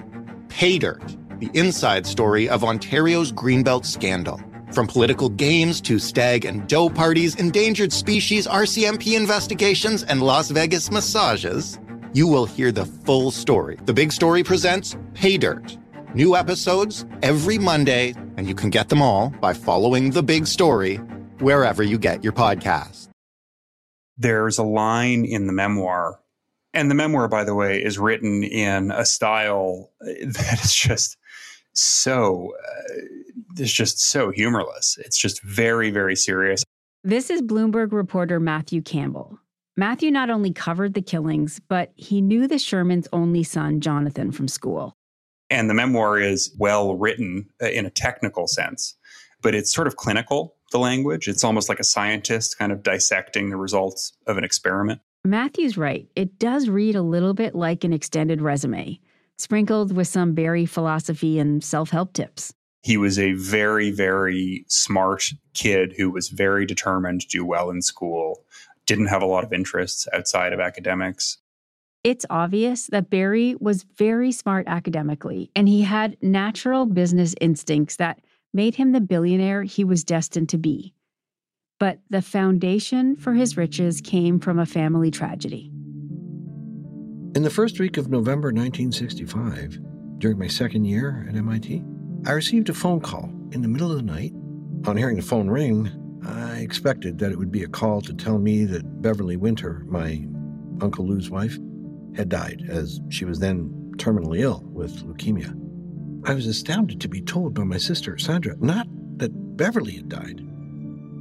Pay 0.50 0.80
Dirt 0.80 1.18
the 1.40 1.50
inside 1.54 2.06
story 2.06 2.50
of 2.50 2.64
Ontario's 2.64 3.32
Greenbelt 3.32 3.86
scandal. 3.86 4.42
From 4.74 4.88
political 4.88 5.30
games 5.30 5.80
to 5.82 5.98
stag 6.00 6.46
and 6.46 6.68
doe 6.68 6.90
parties, 6.90 7.36
endangered 7.36 7.94
species 7.94 8.48
RCMP 8.48 9.16
investigations, 9.16 10.04
and 10.04 10.22
Las 10.22 10.50
Vegas 10.50 10.92
massages, 10.92 11.80
you 12.14 12.28
will 12.28 12.46
hear 12.46 12.72
the 12.72 12.86
full 12.86 13.32
story. 13.32 13.78
The 13.86 13.94
Big 13.94 14.12
Story 14.12 14.44
presents 14.44 14.96
Pay 15.14 15.38
Dirt. 15.38 15.78
New 16.14 16.36
episodes 16.36 17.06
every 17.22 17.58
Monday, 17.58 18.14
and 18.38 18.48
you 18.48 18.56
can 18.56 18.70
get 18.70 18.90
them 18.90 19.02
all 19.02 19.30
by 19.42 19.54
following 19.54 20.12
The 20.12 20.24
Big 20.24 20.48
Story 20.48 20.98
wherever 21.40 21.84
you 21.84 21.98
get 21.98 22.24
your 22.24 22.34
podcast. 22.34 23.10
There's 24.18 24.58
a 24.58 24.64
line 24.64 25.26
in 25.26 25.48
the 25.48 25.54
memoir, 25.54 26.20
and 26.74 26.90
the 26.90 26.96
memoir, 26.96 27.28
by 27.28 27.44
the 27.44 27.54
way, 27.54 27.84
is 27.84 28.00
written 28.00 28.44
in 28.44 28.92
a 28.92 29.06
style 29.06 29.92
that 30.02 30.60
is 30.64 30.74
just 30.74 31.18
so. 31.74 32.54
Uh, 32.68 32.94
is 33.60 33.74
just 33.74 34.00
so 34.00 34.32
humorless. 34.32 34.98
It's 35.04 35.18
just 35.18 35.42
very, 35.42 35.90
very 35.90 36.16
serious. 36.16 36.64
This 37.04 37.30
is 37.30 37.42
Bloomberg 37.42 37.92
reporter 37.92 38.40
Matthew 38.40 38.82
Campbell. 38.82 39.40
Matthew 39.80 40.10
not 40.10 40.32
only 40.32 40.52
covered 40.52 40.96
the 40.96 41.04
killings, 41.04 41.62
but 41.70 41.92
he 41.96 42.20
knew 42.20 42.48
the 42.48 42.56
Shermans' 42.56 43.08
only 43.14 43.44
son, 43.44 43.80
Jonathan, 43.80 44.32
from 44.32 44.48
school. 44.48 44.98
And 45.52 45.70
the 45.70 45.76
memoir 45.76 46.20
is 46.20 46.52
well 46.58 46.96
written 46.98 47.48
uh, 47.62 47.68
in 47.68 47.86
a 47.86 47.92
technical 47.92 48.48
sense, 48.48 48.96
but 49.44 49.54
it's 49.54 49.72
sort 49.72 49.86
of 49.86 49.96
clinical, 49.96 50.56
the 50.72 50.80
language. 50.80 51.28
It's 51.28 51.44
almost 51.44 51.70
like 51.70 51.80
a 51.80 51.84
scientist 51.84 52.58
kind 52.58 52.72
of 52.72 52.82
dissecting 52.82 53.52
the 53.52 53.56
results 53.56 54.14
of 54.26 54.40
an 54.40 54.44
experiment. 54.44 55.00
Matthew's 55.24 55.78
right. 55.78 56.08
It 56.16 56.40
does 56.40 56.70
read 56.70 56.96
a 56.96 57.04
little 57.04 57.36
bit 57.36 57.54
like 57.54 57.84
an 57.84 57.94
extended 57.94 58.42
resume, 58.42 59.00
sprinkled 59.38 59.96
with 59.96 60.08
some 60.08 60.34
Barry 60.34 60.66
philosophy 60.66 61.38
and 61.38 61.64
self 61.64 61.92
help 61.92 62.14
tips. 62.14 62.52
He 62.82 62.98
was 62.98 63.20
a 63.20 63.34
very, 63.34 63.92
very 63.92 64.66
smart 64.70 65.32
kid 65.54 65.94
who 65.98 66.10
was 66.10 66.30
very 66.30 66.66
determined 66.66 67.22
to 67.22 67.28
do 67.28 67.46
well 67.46 67.70
in 67.70 67.82
school, 67.82 68.44
didn't 68.88 69.08
have 69.08 69.22
a 69.22 69.28
lot 69.28 69.44
of 69.44 69.54
interests 69.54 70.08
outside 70.14 70.54
of 70.54 70.60
academics. 70.60 71.38
It's 72.04 72.26
obvious 72.30 72.88
that 72.88 73.10
Barry 73.10 73.56
was 73.60 73.84
very 73.84 74.32
smart 74.32 74.66
academically, 74.68 75.52
and 75.56 75.68
he 75.68 75.84
had 75.84 76.18
natural 76.22 76.86
business 76.86 77.36
instincts 77.40 77.98
that 77.98 78.22
made 78.54 78.76
him 78.76 78.94
the 78.94 79.02
billionaire 79.02 79.64
he 79.64 79.84
was 79.84 80.04
destined 80.04 80.50
to 80.50 80.58
be. 80.58 80.94
But 81.80 82.00
the 82.10 82.22
foundation 82.22 83.16
for 83.18 83.34
his 83.34 83.58
riches 83.58 84.02
came 84.02 84.40
from 84.40 84.58
a 84.58 84.66
family 84.66 85.12
tragedy. 85.12 85.70
In 87.36 87.44
the 87.44 87.52
first 87.52 87.80
week 87.80 87.98
of 87.98 88.10
November 88.10 88.48
1965, 88.48 89.80
during 90.18 90.40
my 90.40 90.48
second 90.48 90.86
year 90.86 91.28
at 91.30 91.36
MIT, 91.36 91.84
I 92.26 92.32
received 92.32 92.70
a 92.70 92.74
phone 92.74 93.02
call 93.02 93.30
in 93.52 93.62
the 93.62 93.68
middle 93.68 93.92
of 93.92 93.98
the 93.98 94.04
night. 94.04 94.34
On 94.88 94.96
hearing 94.96 95.18
the 95.18 95.22
phone 95.22 95.50
ring, 95.50 95.92
I 96.26 96.58
expected 96.60 97.20
that 97.20 97.32
it 97.32 97.38
would 97.38 97.52
be 97.52 97.64
a 97.64 97.68
call 97.68 98.02
to 98.02 98.14
tell 98.14 98.40
me 98.40 98.66
that 98.66 99.02
Beverly 99.02 99.38
Winter, 99.38 99.84
my 99.88 100.26
Uncle 100.82 101.06
Lou's 101.06 101.30
wife, 101.30 101.58
had 102.16 102.30
died, 102.30 102.64
as 102.68 103.00
she 103.10 103.26
was 103.26 103.40
then 103.40 103.70
terminally 103.98 104.40
ill 104.40 104.64
with 104.72 105.04
leukemia. 105.04 105.56
I 106.26 106.34
was 106.34 106.48
astounded 106.48 107.00
to 107.02 107.08
be 107.08 107.22
told 107.22 107.54
by 107.54 107.64
my 107.64 107.78
sister, 107.78 108.18
Sandra, 108.18 108.56
not 108.60 108.88
that 109.18 109.58
Beverly 109.58 109.98
had 109.98 110.10
died, 110.10 110.42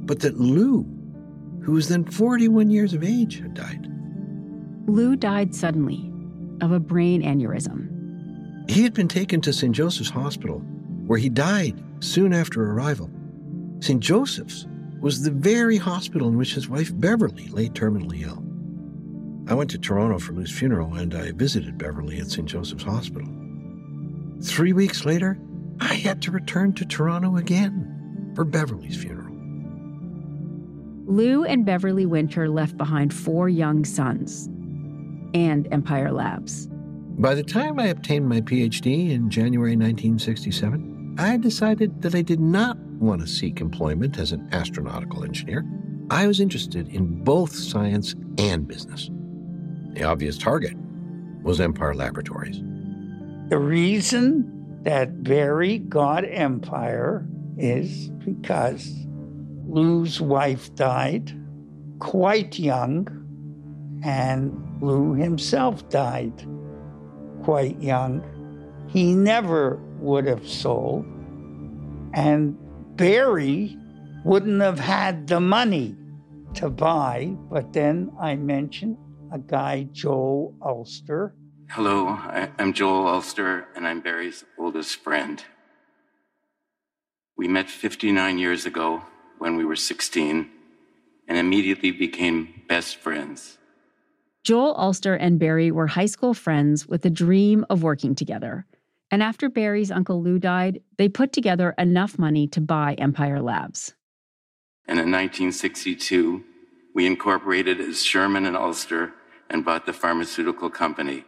but 0.05 0.19
that 0.21 0.39
Lou, 0.39 0.83
who 1.63 1.73
was 1.73 1.87
then 1.87 2.03
41 2.03 2.69
years 2.69 2.93
of 2.93 3.03
age, 3.03 3.39
had 3.39 3.53
died. 3.53 3.87
Lou 4.87 5.15
died 5.15 5.53
suddenly 5.53 6.11
of 6.61 6.71
a 6.71 6.79
brain 6.79 7.21
aneurysm. 7.21 8.69
He 8.69 8.83
had 8.83 8.93
been 8.93 9.07
taken 9.07 9.41
to 9.41 9.53
St. 9.53 9.75
Joseph's 9.75 10.09
Hospital 10.09 10.59
where 11.05 11.19
he 11.19 11.29
died 11.29 11.81
soon 11.99 12.33
after 12.33 12.71
arrival. 12.71 13.09
St. 13.79 14.01
Joseph's 14.01 14.67
was 14.99 15.21
the 15.21 15.31
very 15.31 15.77
hospital 15.77 16.27
in 16.27 16.37
which 16.37 16.53
his 16.53 16.67
wife 16.67 16.91
Beverly 16.93 17.47
lay 17.49 17.69
terminally 17.69 18.23
ill. 18.23 18.43
I 19.49 19.53
went 19.53 19.69
to 19.71 19.77
Toronto 19.77 20.19
for 20.19 20.33
Lou's 20.33 20.51
funeral 20.51 20.95
and 20.95 21.13
I 21.15 21.31
visited 21.31 21.77
Beverly 21.77 22.19
at 22.19 22.29
St. 22.29 22.47
Joseph's 22.47 22.83
Hospital. 22.83 23.29
Three 24.41 24.73
weeks 24.73 25.05
later, 25.05 25.39
I 25.79 25.93
had 25.93 26.21
to 26.23 26.31
return 26.31 26.73
to 26.73 26.85
Toronto 26.85 27.37
again 27.37 28.33
for 28.35 28.43
Beverly's 28.43 28.97
funeral. 28.97 29.33
Lou 31.05 31.45
and 31.45 31.65
Beverly 31.65 32.05
Winter 32.05 32.49
left 32.49 32.75
behind 32.77 33.13
four 33.13 33.47
young 33.47 33.85
sons 33.85 34.47
and 35.33 35.67
Empire 35.71 36.11
Labs. 36.11 36.67
By 37.19 37.33
the 37.33 37.43
time 37.43 37.79
I 37.79 37.87
obtained 37.87 38.27
my 38.27 38.41
PhD 38.41 39.11
in 39.11 39.29
January 39.29 39.71
1967, 39.71 40.96
I 41.19 41.37
decided 41.37 42.03
that 42.03 42.13
I 42.13 42.21
did 42.21 42.39
not 42.39 42.77
want 42.77 43.21
to 43.21 43.27
seek 43.27 43.59
employment 43.59 44.19
as 44.19 44.31
an 44.31 44.47
astronautical 44.51 45.25
engineer. 45.25 45.65
I 46.11 46.27
was 46.27 46.39
interested 46.39 46.87
in 46.89 47.23
both 47.23 47.55
science 47.55 48.13
and 48.37 48.67
business. 48.67 49.09
The 49.93 50.03
obvious 50.03 50.37
target 50.37 50.75
was 51.41 51.59
Empire 51.59 51.95
Laboratories. 51.95 52.61
The 53.49 53.57
reason 53.57 54.83
that 54.83 55.23
Barry 55.23 55.79
got 55.79 56.23
Empire 56.23 57.27
is 57.57 58.09
because 58.23 58.93
Lou's 59.67 60.21
wife 60.21 60.73
died 60.75 61.33
quite 61.99 62.59
young, 62.59 63.07
and 64.03 64.53
Lou 64.81 65.13
himself 65.13 65.89
died 65.89 66.45
quite 67.43 67.81
young. 67.81 68.23
He 68.87 69.15
never 69.15 69.81
would 69.99 70.25
have 70.25 70.47
sold, 70.47 71.05
and 72.13 72.57
Barry 72.95 73.77
wouldn't 74.23 74.61
have 74.61 74.79
had 74.79 75.27
the 75.27 75.39
money 75.39 75.95
to 76.55 76.69
buy. 76.69 77.35
But 77.49 77.73
then 77.73 78.11
I 78.19 78.35
mentioned 78.35 78.97
a 79.31 79.39
guy, 79.39 79.87
Joel 79.91 80.55
Ulster. 80.61 81.35
Hello, 81.69 82.07
I, 82.07 82.49
am 82.59 82.73
Joel 82.73 83.07
Ulster, 83.07 83.67
and 83.75 83.87
I'm 83.87 84.01
Barry's 84.01 84.43
oldest 84.57 85.03
friend. 85.03 85.43
We 87.37 87.47
met 87.47 87.69
59 87.69 88.39
years 88.39 88.65
ago 88.65 89.03
when 89.37 89.57
we 89.57 89.65
were 89.65 89.75
16 89.75 90.49
and 91.27 91.37
immediately 91.37 91.91
became 91.91 92.63
best 92.67 92.95
friends. 92.95 93.57
Joel 94.43 94.75
Ulster 94.77 95.13
and 95.13 95.39
Barry 95.39 95.71
were 95.71 95.87
high 95.87 96.05
school 96.05 96.33
friends 96.33 96.87
with 96.87 97.05
a 97.05 97.09
dream 97.09 97.65
of 97.69 97.83
working 97.83 98.15
together. 98.15 98.65
And 99.09 99.23
after 99.23 99.49
Barry's 99.49 99.91
Uncle 99.91 100.21
Lou 100.21 100.37
died, 100.37 100.81
they 100.97 101.07
put 101.07 101.31
together 101.31 101.73
enough 101.77 102.19
money 102.19 102.47
to 102.47 102.61
buy 102.61 102.93
Empire 102.95 103.41
Labs. 103.41 103.93
And 104.85 104.99
in 104.99 105.11
1962, 105.11 106.43
we 106.93 107.05
incorporated 107.05 107.79
as 107.79 108.03
Sherman 108.03 108.45
and 108.45 108.57
Ulster 108.57 109.13
and 109.49 109.63
bought 109.63 109.85
the 109.85 109.93
pharmaceutical 109.93 110.69
company. 110.69 111.23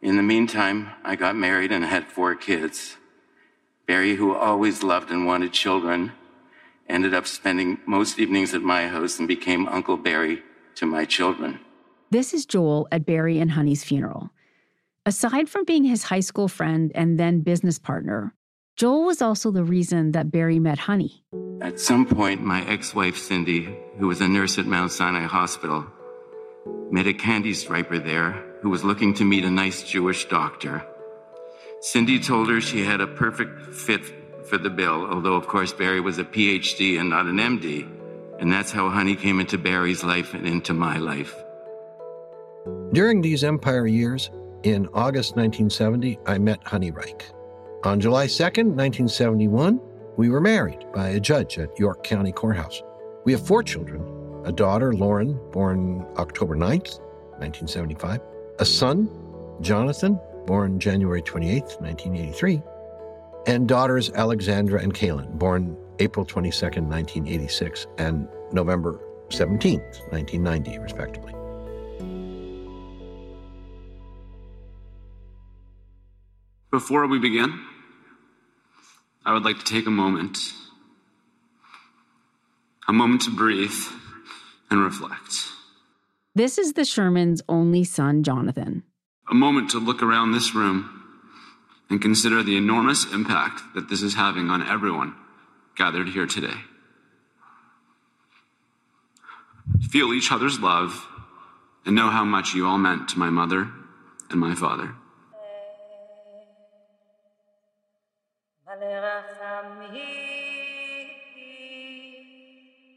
In 0.00 0.16
the 0.16 0.22
meantime, 0.22 0.90
I 1.02 1.16
got 1.16 1.34
married 1.34 1.72
and 1.72 1.84
had 1.84 2.06
four 2.06 2.34
kids. 2.36 2.96
Barry, 3.86 4.14
who 4.14 4.34
always 4.34 4.82
loved 4.82 5.10
and 5.10 5.26
wanted 5.26 5.52
children, 5.52 6.12
ended 6.88 7.14
up 7.14 7.26
spending 7.26 7.78
most 7.86 8.18
evenings 8.18 8.54
at 8.54 8.62
my 8.62 8.86
house 8.86 9.18
and 9.18 9.26
became 9.26 9.66
Uncle 9.68 9.96
Barry 9.96 10.42
to 10.76 10.86
my 10.86 11.04
children. 11.04 11.58
This 12.10 12.32
is 12.32 12.46
Joel 12.46 12.86
at 12.92 13.04
Barry 13.04 13.40
and 13.40 13.50
Honey's 13.50 13.82
funeral. 13.82 14.30
Aside 15.08 15.48
from 15.48 15.64
being 15.64 15.84
his 15.84 16.02
high 16.02 16.20
school 16.20 16.48
friend 16.48 16.92
and 16.94 17.18
then 17.18 17.40
business 17.40 17.78
partner, 17.78 18.34
Joel 18.76 19.06
was 19.06 19.22
also 19.22 19.50
the 19.50 19.64
reason 19.64 20.12
that 20.12 20.30
Barry 20.30 20.58
met 20.58 20.80
Honey. 20.80 21.24
At 21.62 21.80
some 21.80 22.04
point, 22.04 22.42
my 22.42 22.60
ex 22.68 22.94
wife 22.94 23.16
Cindy, 23.16 23.74
who 23.96 24.08
was 24.08 24.20
a 24.20 24.28
nurse 24.28 24.58
at 24.58 24.66
Mount 24.66 24.92
Sinai 24.92 25.24
Hospital, 25.24 25.86
met 26.90 27.06
a 27.06 27.14
candy 27.14 27.54
striper 27.54 27.98
there 27.98 28.32
who 28.60 28.68
was 28.68 28.84
looking 28.84 29.14
to 29.14 29.24
meet 29.24 29.46
a 29.46 29.50
nice 29.50 29.82
Jewish 29.82 30.28
doctor. 30.28 30.84
Cindy 31.80 32.20
told 32.20 32.50
her 32.50 32.60
she 32.60 32.84
had 32.84 33.00
a 33.00 33.06
perfect 33.06 33.74
fit 33.74 34.04
for 34.44 34.58
the 34.58 34.68
bill, 34.68 35.06
although, 35.06 35.36
of 35.36 35.46
course, 35.46 35.72
Barry 35.72 36.02
was 36.02 36.18
a 36.18 36.24
PhD 36.24 37.00
and 37.00 37.08
not 37.08 37.24
an 37.24 37.38
MD. 37.38 37.88
And 38.40 38.52
that's 38.52 38.72
how 38.72 38.90
Honey 38.90 39.16
came 39.16 39.40
into 39.40 39.56
Barry's 39.56 40.04
life 40.04 40.34
and 40.34 40.46
into 40.46 40.74
my 40.74 40.98
life. 40.98 41.34
During 42.92 43.22
these 43.22 43.42
Empire 43.42 43.86
years, 43.86 44.28
in 44.62 44.88
August 44.88 45.36
1970, 45.36 46.18
I 46.26 46.38
met 46.38 46.66
Honey 46.66 46.90
Reich. 46.90 47.30
On 47.84 48.00
July 48.00 48.26
2nd, 48.26 48.74
1971, 48.74 49.80
we 50.16 50.28
were 50.28 50.40
married 50.40 50.84
by 50.92 51.10
a 51.10 51.20
judge 51.20 51.58
at 51.58 51.78
York 51.78 52.02
County 52.02 52.32
Courthouse. 52.32 52.82
We 53.24 53.32
have 53.32 53.46
four 53.46 53.62
children 53.62 54.02
a 54.44 54.52
daughter, 54.52 54.94
Lauren, 54.94 55.38
born 55.52 56.06
October 56.16 56.56
9th, 56.56 57.00
1975, 57.38 58.20
a 58.60 58.64
son, 58.64 59.08
Jonathan, 59.60 60.18
born 60.46 60.80
January 60.80 61.20
28th, 61.20 61.80
1983, 61.80 62.62
and 63.46 63.68
daughters, 63.68 64.10
Alexandra 64.12 64.80
and 64.80 64.94
Kaelen, 64.94 65.30
born 65.38 65.76
April 65.98 66.24
22nd, 66.24 66.88
1986, 66.88 67.86
and 67.98 68.28
November 68.52 69.00
17th, 69.28 70.10
1990, 70.10 70.78
respectively. 70.78 71.37
Before 76.70 77.06
we 77.06 77.18
begin, 77.18 77.64
I 79.24 79.32
would 79.32 79.42
like 79.42 79.58
to 79.58 79.64
take 79.64 79.86
a 79.86 79.90
moment, 79.90 80.36
a 82.86 82.92
moment 82.92 83.22
to 83.22 83.30
breathe 83.30 83.72
and 84.70 84.82
reflect. 84.82 85.32
This 86.34 86.58
is 86.58 86.74
the 86.74 86.82
Shermans' 86.82 87.40
only 87.48 87.84
son, 87.84 88.22
Jonathan. 88.22 88.82
A 89.30 89.34
moment 89.34 89.70
to 89.70 89.78
look 89.78 90.02
around 90.02 90.32
this 90.32 90.54
room 90.54 91.04
and 91.88 92.02
consider 92.02 92.42
the 92.42 92.58
enormous 92.58 93.10
impact 93.14 93.62
that 93.74 93.88
this 93.88 94.02
is 94.02 94.14
having 94.14 94.50
on 94.50 94.62
everyone 94.62 95.14
gathered 95.74 96.10
here 96.10 96.26
today. 96.26 96.60
Feel 99.88 100.12
each 100.12 100.30
other's 100.30 100.60
love 100.60 101.06
and 101.86 101.96
know 101.96 102.10
how 102.10 102.24
much 102.24 102.52
you 102.52 102.66
all 102.66 102.76
meant 102.76 103.08
to 103.08 103.18
my 103.18 103.30
mother 103.30 103.70
and 104.30 104.38
my 104.38 104.54
father. 104.54 104.94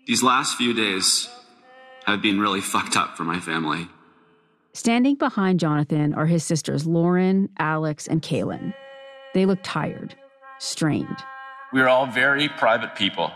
These 0.06 0.24
last 0.24 0.58
few 0.58 0.74
days 0.74 1.30
have 2.06 2.22
been 2.22 2.39
really 2.39 2.62
fucked 2.62 2.98
up 2.98 3.17
for 3.17 3.24
my 3.24 3.39
family. 3.39 3.88
Standing 4.74 5.15
behind 5.15 5.60
Jonathan 5.60 6.13
are 6.13 6.26
his 6.26 6.44
sisters 6.44 6.86
Lauren, 6.86 7.50
Alex, 7.58 8.08
and 8.08 8.22
Kaelen. 8.22 8.74
They 9.34 9.46
look 9.46 9.60
tired, 9.63 10.15
strained. 10.60 11.17
We 11.74 11.82
are 11.82 11.89
all 11.89 12.06
very 12.06 12.50
private 12.50 12.96
people, 12.96 13.32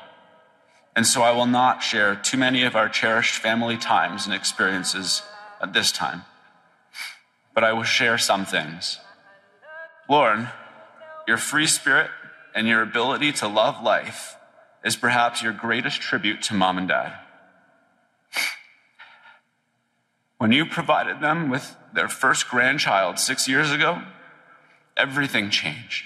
and 0.96 1.06
so 1.06 1.22
I 1.22 1.32
will 1.32 1.46
not 1.46 1.82
share 1.82 2.16
too 2.16 2.38
many 2.38 2.64
of 2.64 2.76
our 2.76 2.90
cherished 2.90 3.36
family 3.36 3.78
times 3.78 4.26
and 4.26 4.36
experiences 4.36 5.22
at 5.62 5.74
this 5.74 5.92
time. 5.92 6.24
But 7.54 7.64
I 7.64 7.74
will 7.74 7.84
share 7.84 8.18
some 8.18 8.46
things. 8.46 9.00
Lauren, 10.10 10.50
your 11.28 11.38
free 11.38 11.68
spirit 11.68 12.10
and 12.56 12.68
your 12.68 12.82
ability 12.82 13.34
to 13.34 13.48
love 13.48 13.84
life 13.84 14.38
is 14.84 14.96
perhaps 14.96 15.44
your 15.44 15.52
greatest 15.52 16.00
tribute 16.02 16.42
to 16.44 16.54
mom 16.54 16.78
and 16.78 16.88
dad. 16.88 17.20
When 20.38 20.52
you 20.52 20.66
provided 20.66 21.20
them 21.20 21.50
with 21.50 21.76
their 21.94 22.08
first 22.08 22.48
grandchild 22.48 23.20
six 23.20 23.48
years 23.48 23.72
ago, 23.72 24.02
everything 24.96 25.50
changed. 25.50 26.06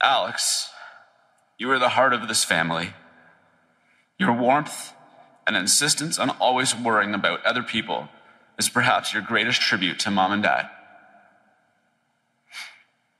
Alex, 0.00 0.70
you 1.58 1.70
are 1.70 1.78
the 1.78 1.90
heart 1.90 2.12
of 2.12 2.28
this 2.28 2.44
family. 2.44 2.94
Your 4.18 4.32
warmth 4.32 4.92
and 5.46 5.56
insistence 5.56 6.18
on 6.18 6.30
always 6.30 6.76
worrying 6.76 7.14
about 7.14 7.44
other 7.44 7.62
people 7.62 8.08
is 8.58 8.68
perhaps 8.68 9.12
your 9.12 9.22
greatest 9.22 9.60
tribute 9.60 9.98
to 10.00 10.10
mom 10.10 10.32
and 10.32 10.42
dad. 10.42 10.70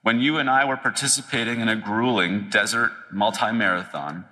When 0.03 0.21
you 0.21 0.39
and 0.39 0.49
I 0.49 0.65
were 0.65 0.79
participating 0.79 1.61
in 1.61 1.69
a 1.69 1.77
grueling 1.77 2.49
desert 2.49 2.93
multi 3.13 3.53
marathon 3.53 4.25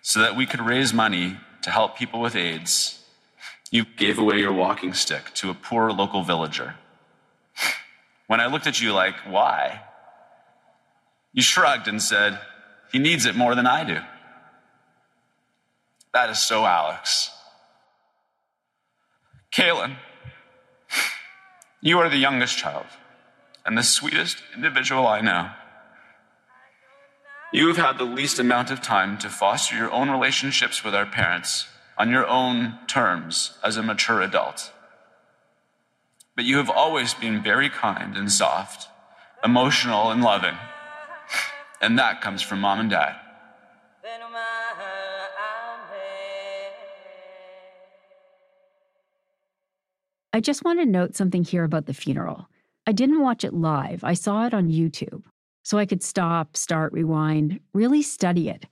so 0.00 0.20
that 0.20 0.36
we 0.36 0.46
could 0.46 0.60
raise 0.60 0.94
money 0.94 1.36
to 1.62 1.70
help 1.70 1.98
people 1.98 2.20
with 2.20 2.34
AIDS, 2.34 3.02
you 3.70 3.84
gave 3.84 4.18
away 4.18 4.38
your 4.38 4.52
walking 4.52 4.94
stick 4.94 5.34
to 5.34 5.50
a 5.50 5.54
poor 5.54 5.92
local 5.92 6.22
villager. 6.22 6.76
When 8.26 8.40
I 8.40 8.46
looked 8.46 8.66
at 8.66 8.80
you 8.80 8.92
like, 8.92 9.16
why? 9.28 9.82
You 11.32 11.42
shrugged 11.42 11.88
and 11.88 12.00
said, 12.00 12.38
he 12.90 12.98
needs 12.98 13.26
it 13.26 13.36
more 13.36 13.54
than 13.54 13.66
I 13.66 13.84
do. 13.84 14.00
That 16.14 16.30
is 16.30 16.44
so 16.44 16.64
Alex. 16.64 17.30
Kaelen, 19.52 19.96
you 21.82 21.98
are 21.98 22.08
the 22.08 22.16
youngest 22.16 22.56
child 22.56 22.86
and 23.66 23.76
the 23.76 23.82
sweetest 23.82 24.42
individual 24.54 25.06
I 25.06 25.20
know. 25.20 25.50
You 27.52 27.68
have 27.68 27.76
had 27.76 27.98
the 27.98 28.04
least 28.04 28.38
amount 28.38 28.70
of 28.70 28.80
time 28.80 29.18
to 29.18 29.28
foster 29.28 29.76
your 29.76 29.90
own 29.90 30.08
relationships 30.10 30.84
with 30.84 30.94
our 30.94 31.06
parents 31.06 31.66
on 31.98 32.10
your 32.10 32.26
own 32.26 32.78
terms 32.86 33.58
as 33.64 33.76
a 33.76 33.82
mature 33.82 34.20
adult. 34.20 34.72
But 36.34 36.44
you 36.44 36.58
have 36.58 36.70
always 36.70 37.14
been 37.14 37.42
very 37.42 37.70
kind 37.70 38.16
and 38.16 38.30
soft, 38.30 38.88
emotional 39.42 40.10
and 40.10 40.22
loving. 40.22 40.56
And 41.80 41.98
that 41.98 42.20
comes 42.20 42.42
from 42.42 42.60
mom 42.60 42.80
and 42.80 42.90
dad. 42.90 43.16
I 50.32 50.40
just 50.40 50.64
want 50.64 50.80
to 50.80 50.84
note 50.84 51.16
something 51.16 51.44
here 51.44 51.64
about 51.64 51.86
the 51.86 51.94
funeral. 51.94 52.48
I 52.86 52.92
didn't 52.92 53.22
watch 53.22 53.42
it 53.44 53.52
live, 53.52 54.04
I 54.04 54.14
saw 54.14 54.46
it 54.46 54.54
on 54.54 54.68
YouTube. 54.68 55.24
So 55.64 55.78
I 55.78 55.86
could 55.86 56.02
stop, 56.02 56.56
start, 56.56 56.92
rewind, 56.92 57.58
really 57.74 58.00
study 58.00 58.48
it. 58.48 58.66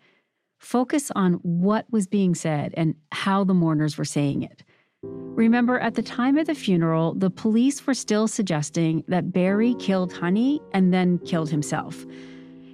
Focus 0.60 1.10
on 1.16 1.34
what 1.42 1.86
was 1.90 2.06
being 2.06 2.36
said 2.36 2.72
and 2.76 2.94
how 3.10 3.42
the 3.42 3.52
mourners 3.52 3.98
were 3.98 4.04
saying 4.04 4.44
it. 4.44 4.62
Remember, 5.02 5.80
at 5.80 5.94
the 5.94 6.02
time 6.02 6.38
of 6.38 6.46
the 6.46 6.54
funeral, 6.54 7.14
the 7.14 7.30
police 7.30 7.84
were 7.84 7.94
still 7.94 8.28
suggesting 8.28 9.02
that 9.08 9.32
Barry 9.32 9.74
killed 9.74 10.12
Honey 10.12 10.62
and 10.72 10.94
then 10.94 11.18
killed 11.18 11.50
himself. 11.50 12.06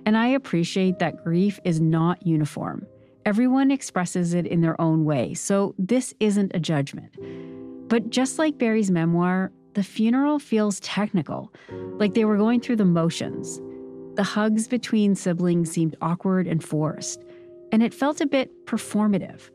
And 0.05 0.19
I 0.19 0.29
appreciate 0.29 0.99
that 0.99 1.25
grief 1.25 1.59
is 1.65 1.81
not 1.81 2.27
uniform. 2.27 2.87
Everyone 3.25 3.71
expresses 3.71 4.35
it 4.35 4.47
in 4.47 4.61
their 4.61 4.79
own 4.81 5.05
way, 5.07 5.33
so 5.33 5.75
this 5.79 6.13
isn't 6.21 6.53
a 6.55 6.61
judgment. 6.61 7.17
But 7.89 8.11
just 8.11 8.39
like 8.39 8.59
Barry's 8.59 8.91
memoir, 8.91 9.51
the 9.75 9.83
funeral 9.83 10.39
feels 10.39 10.81
technical, 10.81 11.53
like 11.99 12.15
they 12.15 12.25
were 12.25 12.37
going 12.37 12.61
through 12.61 12.77
the 12.77 12.85
motions. 12.85 13.61
The 14.17 14.23
hugs 14.25 14.67
between 14.67 15.15
siblings 15.15 15.71
seemed 15.71 15.97
awkward 16.01 16.47
and 16.47 16.63
forced, 16.63 17.25
and 17.73 17.83
it 17.83 17.95
felt 17.95 18.21
a 18.21 18.27
bit 18.27 18.67
performative. 18.67 19.51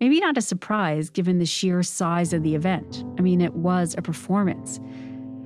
Maybe 0.00 0.18
not 0.18 0.36
a 0.36 0.42
surprise 0.42 1.10
given 1.10 1.38
the 1.38 1.46
sheer 1.46 1.82
size 1.84 2.32
of 2.32 2.42
the 2.42 2.56
event. 2.56 3.04
I 3.18 3.22
mean, 3.22 3.40
it 3.40 3.54
was 3.54 3.94
a 3.96 4.02
performance. 4.02 4.80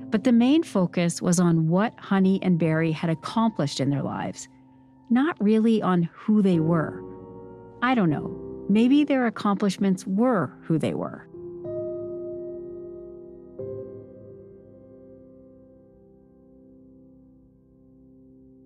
But 0.09 0.23
the 0.23 0.31
main 0.31 0.63
focus 0.63 1.21
was 1.21 1.39
on 1.39 1.67
what 1.67 1.93
Honey 1.99 2.39
and 2.41 2.57
Barry 2.57 2.91
had 2.91 3.11
accomplished 3.11 3.79
in 3.79 3.91
their 3.91 4.01
lives, 4.01 4.47
not 5.09 5.37
really 5.39 5.81
on 5.81 6.09
who 6.13 6.41
they 6.41 6.59
were. 6.59 7.03
I 7.83 7.93
don't 7.93 8.09
know. 8.09 8.35
Maybe 8.67 9.03
their 9.03 9.27
accomplishments 9.27 10.07
were 10.07 10.51
who 10.63 10.79
they 10.79 10.93
were. 10.93 11.26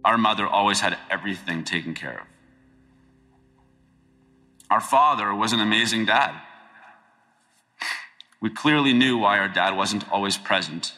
Our 0.04 0.18
mother 0.18 0.48
always 0.48 0.82
had 0.82 0.98
everything 1.10 1.64
taken 1.64 1.94
care 1.94 2.22
of. 2.22 2.28
Our 4.70 4.82
father 4.82 5.34
was 5.34 5.54
an 5.54 5.60
amazing 5.60 6.06
dad. 6.06 6.34
We 8.40 8.50
clearly 8.50 8.94
knew 8.94 9.18
why 9.18 9.38
our 9.38 9.50
dad 9.50 9.76
wasn't 9.76 10.10
always 10.12 10.38
present. 10.38 10.94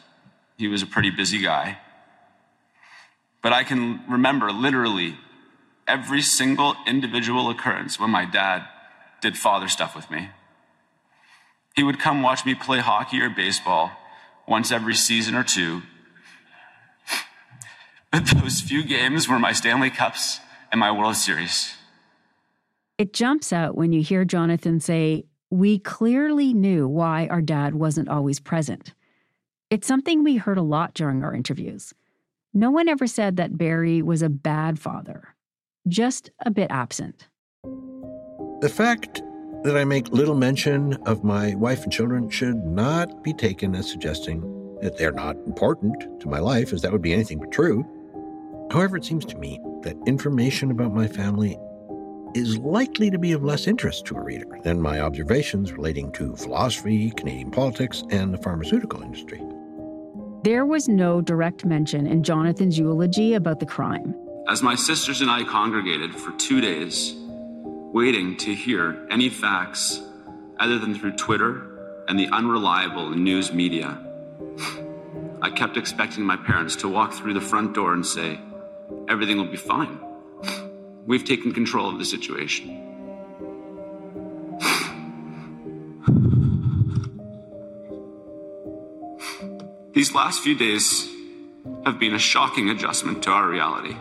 He 0.56 0.68
was 0.68 0.82
a 0.82 0.86
pretty 0.86 1.10
busy 1.10 1.42
guy. 1.42 1.78
But 3.42 3.52
I 3.52 3.64
can 3.64 4.00
remember 4.08 4.50
literally 4.50 5.18
every 5.86 6.22
single 6.22 6.74
individual 6.86 7.50
occurrence 7.50 8.00
when 8.00 8.10
my 8.10 8.24
dad 8.24 8.66
did 9.20 9.36
father 9.36 9.68
stuff 9.68 9.94
with 9.94 10.10
me. 10.10 10.30
He 11.74 11.82
would 11.82 11.98
come 11.98 12.22
watch 12.22 12.46
me 12.46 12.54
play 12.54 12.78
hockey 12.78 13.20
or 13.20 13.28
baseball 13.28 13.90
once 14.46 14.70
every 14.70 14.94
season 14.94 15.34
or 15.34 15.42
two. 15.42 15.82
But 18.14 18.26
those 18.40 18.60
few 18.60 18.84
games 18.84 19.28
were 19.28 19.40
my 19.40 19.52
Stanley 19.52 19.90
Cups 19.90 20.38
and 20.70 20.78
my 20.78 20.92
World 20.92 21.16
Series. 21.16 21.74
It 22.96 23.12
jumps 23.12 23.52
out 23.52 23.76
when 23.76 23.92
you 23.92 24.02
hear 24.02 24.24
Jonathan 24.24 24.78
say, 24.78 25.24
We 25.50 25.80
clearly 25.80 26.54
knew 26.54 26.86
why 26.86 27.26
our 27.26 27.42
dad 27.42 27.74
wasn't 27.74 28.08
always 28.08 28.38
present. 28.38 28.94
It's 29.68 29.88
something 29.88 30.22
we 30.22 30.36
heard 30.36 30.58
a 30.58 30.62
lot 30.62 30.94
during 30.94 31.24
our 31.24 31.34
interviews. 31.34 31.92
No 32.52 32.70
one 32.70 32.88
ever 32.88 33.08
said 33.08 33.36
that 33.36 33.58
Barry 33.58 34.00
was 34.00 34.22
a 34.22 34.28
bad 34.28 34.78
father, 34.78 35.34
just 35.88 36.30
a 36.46 36.52
bit 36.52 36.70
absent. 36.70 37.26
The 38.60 38.72
fact 38.72 39.22
that 39.64 39.76
I 39.76 39.82
make 39.82 40.12
little 40.12 40.36
mention 40.36 40.94
of 41.06 41.24
my 41.24 41.56
wife 41.56 41.82
and 41.82 41.92
children 41.92 42.30
should 42.30 42.64
not 42.64 43.24
be 43.24 43.32
taken 43.32 43.74
as 43.74 43.90
suggesting 43.90 44.40
that 44.82 44.98
they're 44.98 45.10
not 45.10 45.34
important 45.46 46.20
to 46.20 46.28
my 46.28 46.38
life, 46.38 46.72
as 46.72 46.82
that 46.82 46.92
would 46.92 47.02
be 47.02 47.12
anything 47.12 47.40
but 47.40 47.50
true. 47.50 47.84
However, 48.74 48.96
it 48.96 49.04
seems 49.04 49.24
to 49.26 49.38
me 49.38 49.60
that 49.82 49.96
information 50.04 50.72
about 50.72 50.92
my 50.92 51.06
family 51.06 51.56
is 52.34 52.58
likely 52.58 53.08
to 53.08 53.20
be 53.20 53.30
of 53.30 53.44
less 53.44 53.68
interest 53.68 54.04
to 54.06 54.16
a 54.16 54.20
reader 54.20 54.58
than 54.64 54.82
my 54.82 54.98
observations 54.98 55.70
relating 55.70 56.10
to 56.10 56.34
philosophy, 56.34 57.12
Canadian 57.12 57.52
politics, 57.52 58.02
and 58.10 58.34
the 58.34 58.38
pharmaceutical 58.38 59.00
industry. 59.00 59.40
There 60.42 60.66
was 60.66 60.88
no 60.88 61.20
direct 61.20 61.64
mention 61.64 62.08
in 62.08 62.24
Jonathan's 62.24 62.76
eulogy 62.76 63.34
about 63.34 63.60
the 63.60 63.66
crime. 63.66 64.12
As 64.48 64.60
my 64.60 64.74
sisters 64.74 65.20
and 65.20 65.30
I 65.30 65.44
congregated 65.44 66.12
for 66.12 66.32
two 66.32 66.60
days, 66.60 67.14
waiting 67.92 68.36
to 68.38 68.52
hear 68.56 69.06
any 69.08 69.28
facts 69.28 70.02
other 70.58 70.80
than 70.80 70.98
through 70.98 71.12
Twitter 71.12 72.04
and 72.08 72.18
the 72.18 72.26
unreliable 72.32 73.10
news 73.10 73.52
media, 73.52 73.96
I 75.40 75.50
kept 75.50 75.76
expecting 75.76 76.24
my 76.24 76.36
parents 76.36 76.74
to 76.76 76.88
walk 76.88 77.12
through 77.12 77.34
the 77.34 77.40
front 77.40 77.72
door 77.76 77.92
and 77.92 78.04
say, 78.04 78.40
Everything 79.08 79.36
will 79.36 79.50
be 79.50 79.56
fine. 79.56 79.98
we've 81.06 81.24
taken 81.24 81.52
control 81.52 81.88
of 81.88 81.98
the 81.98 82.04
situation. 82.04 82.80
These 89.94 90.12
last 90.12 90.42
few 90.42 90.56
days 90.56 91.08
have 91.86 92.00
been 92.00 92.14
a 92.14 92.18
shocking 92.18 92.68
adjustment 92.68 93.22
to 93.22 93.30
our 93.30 93.48
reality. 93.48 93.94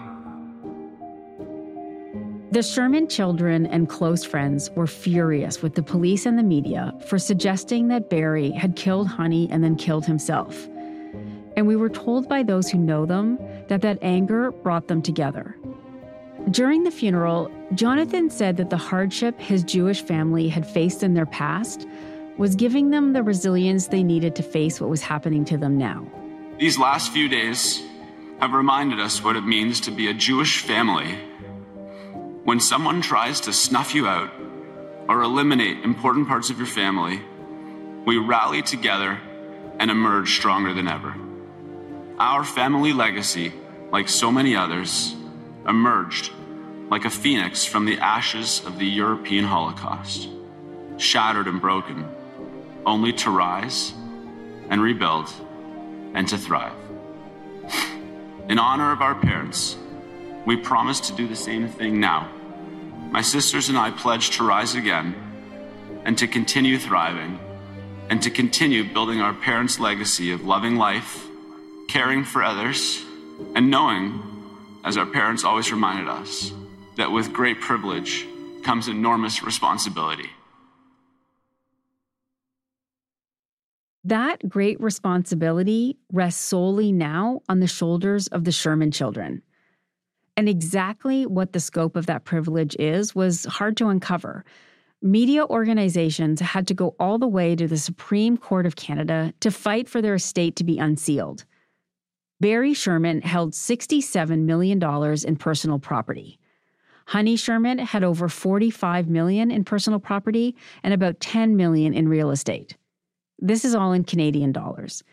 The 2.51 2.63
Sherman 2.63 3.07
children 3.07 3.65
and 3.67 3.87
close 3.89 4.23
friends 4.23 4.69
were 4.71 4.87
furious 4.87 5.61
with 5.61 5.75
the 5.75 5.83
police 5.83 6.25
and 6.25 6.37
the 6.37 6.43
media 6.43 6.93
for 7.07 7.17
suggesting 7.19 7.87
that 7.89 8.09
Barry 8.09 8.51
had 8.51 8.75
killed 8.75 9.07
Honey 9.07 9.47
and 9.51 9.63
then 9.63 9.75
killed 9.75 10.05
himself. 10.05 10.67
And 11.55 11.67
we 11.67 11.75
were 11.75 11.89
told 11.89 12.27
by 12.27 12.43
those 12.43 12.69
who 12.69 12.77
know 12.77 13.05
them 13.05 13.39
that 13.67 13.82
that 13.82 13.99
anger 14.02 14.52
brought 14.52 14.88
them 14.88 15.02
together. 15.02 15.56
During 16.49 16.84
the 16.84 16.91
funeral, 16.91 17.49
Jonathan 17.73 18.30
said 18.30 18.58
that 18.58 18.69
the 18.69 18.78
hardship 18.78 19.39
his 19.39 19.63
Jewish 19.63 20.02
family 20.02 20.49
had 20.49 20.67
faced 20.67 21.04
in 21.04 21.13
their 21.13 21.26
past 21.26 21.88
was 22.38 22.56
giving 22.56 22.89
them 22.89 23.13
the 23.13 23.23
resilience 23.23 23.88
they 23.88 24.04
needed 24.04 24.36
to 24.36 24.43
face 24.43 24.82
what 24.82 24.89
was 24.89 25.02
happening 25.02 25.45
to 25.45 25.58
them 25.58 25.78
now. 25.78 26.06
These 26.60 26.78
last 26.78 27.12
few 27.12 27.30
days 27.30 27.82
have 28.39 28.54
reminded 28.54 28.99
us 28.99 29.23
what 29.23 29.36
it 29.36 29.45
means 29.45 29.80
to 29.82 29.91
be 29.91 30.10
a 30.10 30.13
Jewish 30.13 30.62
family. 30.62 31.17
When 32.43 32.60
someone 32.60 33.02
tries 33.02 33.39
to 33.41 33.54
snuff 33.54 33.95
you 33.95 34.08
out 34.08 34.32
or 35.08 35.21
eliminate 35.21 35.84
important 35.86 36.28
parts 36.28 36.49
of 36.49 36.58
your 36.58 36.67
family, 36.67 37.21
we 38.06 38.17
rally 38.17 38.62
together 38.62 39.19
and 39.80 39.89
emerge 39.89 40.36
stronger 40.36 40.73
than 40.73 40.88
ever. 40.88 41.15
Our 42.19 42.43
family 42.43 42.93
legacy, 42.93 43.54
like 43.91 44.08
so 44.08 44.32
many 44.32 44.56
others, 44.56 45.15
emerged 45.67 46.32
like 46.89 47.06
a 47.06 47.10
phoenix 47.10 47.65
from 47.65 47.86
the 47.86 47.97
ashes 47.97 48.63
of 48.65 48.78
the 48.78 48.86
European 48.86 49.45
Holocaust, 49.45 50.30
shattered 50.97 51.47
and 51.47 51.60
broken 51.60 52.06
only 52.86 53.13
to 53.13 53.32
rise 53.32 53.93
and 54.69 54.82
rebuild 54.82 55.34
and 56.13 56.28
to 56.28 56.38
thrive. 56.38 56.73
In 58.49 58.60
honor 58.60 58.91
of 58.91 59.02
our 59.02 59.15
parents, 59.15 59.78
we 60.45 60.58
promise 60.58 60.99
to 60.99 61.13
do 61.13 61.28
the 61.28 61.36
same 61.36 61.67
thing 61.67 61.99
now. 61.99 62.30
My 63.12 63.21
sisters 63.21 63.69
and 63.69 63.78
I 63.78 63.89
pledge 63.89 64.32
to 64.38 64.43
rise 64.43 64.76
again 64.76 65.15
and 66.06 66.17
to 66.17 66.28
continue 66.28 66.78
thriving 66.78 67.39
and 68.10 68.21
to 68.21 68.30
continue 68.30 68.84
building 68.84 69.21
our 69.21 69.34
parents' 69.34 69.80
legacy 69.80 70.32
of 70.32 70.43
loving 70.43 70.76
life, 70.76 71.28
caring 71.93 72.23
for 72.23 72.43
others, 72.43 73.06
and 73.53 73.69
knowing, 73.69 74.19
as 74.84 74.97
our 74.97 75.06
parents 75.06 75.43
always 75.43 75.71
reminded 75.71 76.08
us, 76.08 76.51
that 76.97 77.12
with 77.12 77.32
great 77.32 77.62
privilege 77.62 78.25
comes 78.63 78.88
enormous 78.88 79.43
responsibility. 79.43 80.27
That 84.03 84.49
great 84.49 84.82
responsibility 84.82 85.99
rests 86.12 86.43
solely 86.43 86.91
now 86.91 87.41
on 87.47 87.60
the 87.60 87.67
shoulders 87.67 88.27
of 88.29 88.43
the 88.43 88.51
Sherman 88.51 88.89
children. 88.89 89.43
And 90.36 90.49
exactly 90.49 91.27
what 91.27 91.53
the 91.53 91.60
scope 91.60 91.95
of 91.95 92.08
that 92.08 92.25
privilege 92.25 92.75
is 92.79 93.13
was 93.13 93.45
hard 93.45 93.77
to 93.77 93.89
uncover. 93.89 94.45
Media 95.03 95.45
organizations 95.45 96.39
had 96.39 96.65
to 96.65 96.73
go 96.73 96.95
all 96.99 97.19
the 97.19 97.27
way 97.27 97.56
to 97.56 97.67
the 97.67 97.77
Supreme 97.77 98.36
Court 98.36 98.65
of 98.65 98.75
Canada 98.75 99.32
to 99.41 99.51
fight 99.51 99.88
for 99.88 100.01
their 100.01 100.15
estate 100.15 100.56
to 100.56 100.63
be 100.63 100.79
unsealed. 100.79 101.45
Barry 102.43 102.73
Sherman 102.73 103.21
held 103.21 103.53
$67 103.53 104.39
million 104.39 104.84
in 105.25 105.36
personal 105.38 105.79
property. 105.79 106.38
Honey 107.06 107.38
Sherman 107.38 107.77
had 107.77 108.03
over 108.03 108.27
45 108.27 109.08
million 109.08 109.49
in 109.49 109.63
personal 109.63 109.97
property 109.97 110.53
and 110.84 110.93
about 110.93 111.21
10 111.21 111.56
million 111.56 111.93
in 111.93 112.10
real 112.10 112.32
estate. 112.32 112.75
This 113.39 113.63
is 113.63 113.73
all 113.73 113.93
in 113.93 114.03
Canadian 114.03 114.51
dollars. 114.51 115.06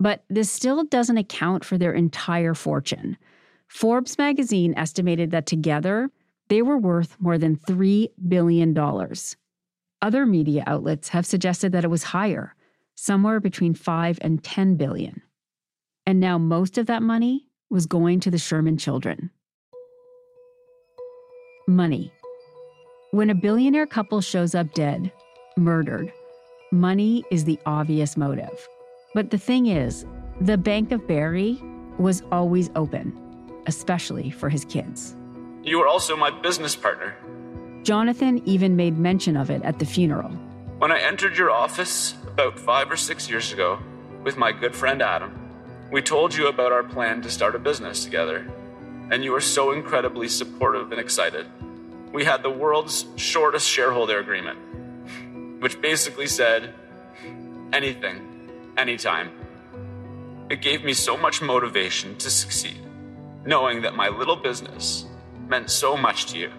But 0.00 0.24
this 0.28 0.50
still 0.50 0.82
doesn't 0.82 1.16
account 1.16 1.64
for 1.64 1.78
their 1.78 1.92
entire 1.92 2.54
fortune. 2.54 3.18
Forbes 3.68 4.18
magazine 4.18 4.74
estimated 4.76 5.30
that 5.30 5.46
together, 5.46 6.10
they 6.48 6.60
were 6.60 6.76
worth 6.76 7.16
more 7.20 7.38
than 7.38 7.56
$3 7.56 8.08
billion. 8.26 8.76
Other 10.02 10.26
media 10.26 10.64
outlets 10.66 11.10
have 11.10 11.24
suggested 11.24 11.70
that 11.70 11.84
it 11.84 11.90
was 11.90 12.02
higher, 12.02 12.56
somewhere 12.96 13.38
between 13.38 13.74
5 13.74 14.18
and 14.20 14.42
10 14.42 14.74
billion. 14.74 15.22
And 16.06 16.20
now 16.20 16.36
most 16.36 16.76
of 16.76 16.86
that 16.86 17.02
money 17.02 17.46
was 17.70 17.86
going 17.86 18.20
to 18.20 18.30
the 18.30 18.38
Sherman 18.38 18.76
children. 18.76 19.30
Money. 21.66 22.12
When 23.12 23.30
a 23.30 23.34
billionaire 23.34 23.86
couple 23.86 24.20
shows 24.20 24.54
up 24.54 24.74
dead, 24.74 25.10
murdered, 25.56 26.12
money 26.72 27.24
is 27.30 27.44
the 27.44 27.58
obvious 27.64 28.16
motive. 28.16 28.68
But 29.14 29.30
the 29.30 29.38
thing 29.38 29.66
is, 29.66 30.04
the 30.40 30.58
Bank 30.58 30.92
of 30.92 31.06
Barry 31.06 31.58
was 31.98 32.22
always 32.30 32.70
open, 32.76 33.16
especially 33.66 34.30
for 34.30 34.48
his 34.48 34.64
kids. 34.64 35.16
You 35.62 35.80
are 35.80 35.88
also 35.88 36.16
my 36.16 36.30
business 36.30 36.76
partner. 36.76 37.14
Jonathan 37.82 38.42
even 38.46 38.76
made 38.76 38.98
mention 38.98 39.36
of 39.36 39.50
it 39.50 39.62
at 39.62 39.78
the 39.78 39.86
funeral. 39.86 40.30
When 40.78 40.92
I 40.92 40.98
entered 40.98 41.38
your 41.38 41.50
office 41.50 42.14
about 42.26 42.58
five 42.58 42.90
or 42.90 42.96
six 42.96 43.30
years 43.30 43.52
ago 43.52 43.78
with 44.22 44.36
my 44.36 44.52
good 44.52 44.74
friend 44.74 45.00
Adam, 45.00 45.33
we 45.94 46.02
told 46.02 46.34
you 46.34 46.48
about 46.48 46.72
our 46.72 46.82
plan 46.82 47.22
to 47.22 47.30
start 47.30 47.54
a 47.54 47.58
business 47.60 48.02
together, 48.02 48.52
and 49.12 49.22
you 49.22 49.30
were 49.30 49.40
so 49.40 49.70
incredibly 49.70 50.26
supportive 50.26 50.90
and 50.90 51.00
excited. 51.00 51.46
We 52.12 52.24
had 52.24 52.42
the 52.42 52.50
world's 52.50 53.06
shortest 53.14 53.68
shareholder 53.68 54.18
agreement 54.18 54.58
which 55.60 55.80
basically 55.80 56.26
said 56.26 56.74
anything, 57.72 58.20
anytime. 58.76 59.30
It 60.50 60.60
gave 60.60 60.84
me 60.84 60.94
so 60.94 61.16
much 61.16 61.40
motivation 61.40 62.16
to 62.18 62.28
succeed, 62.28 62.80
knowing 63.46 63.82
that 63.82 63.94
my 63.94 64.08
little 64.08 64.34
business 64.34 65.04
meant 65.46 65.70
so 65.70 65.96
much 65.96 66.26
to 66.32 66.38
you. 66.38 66.50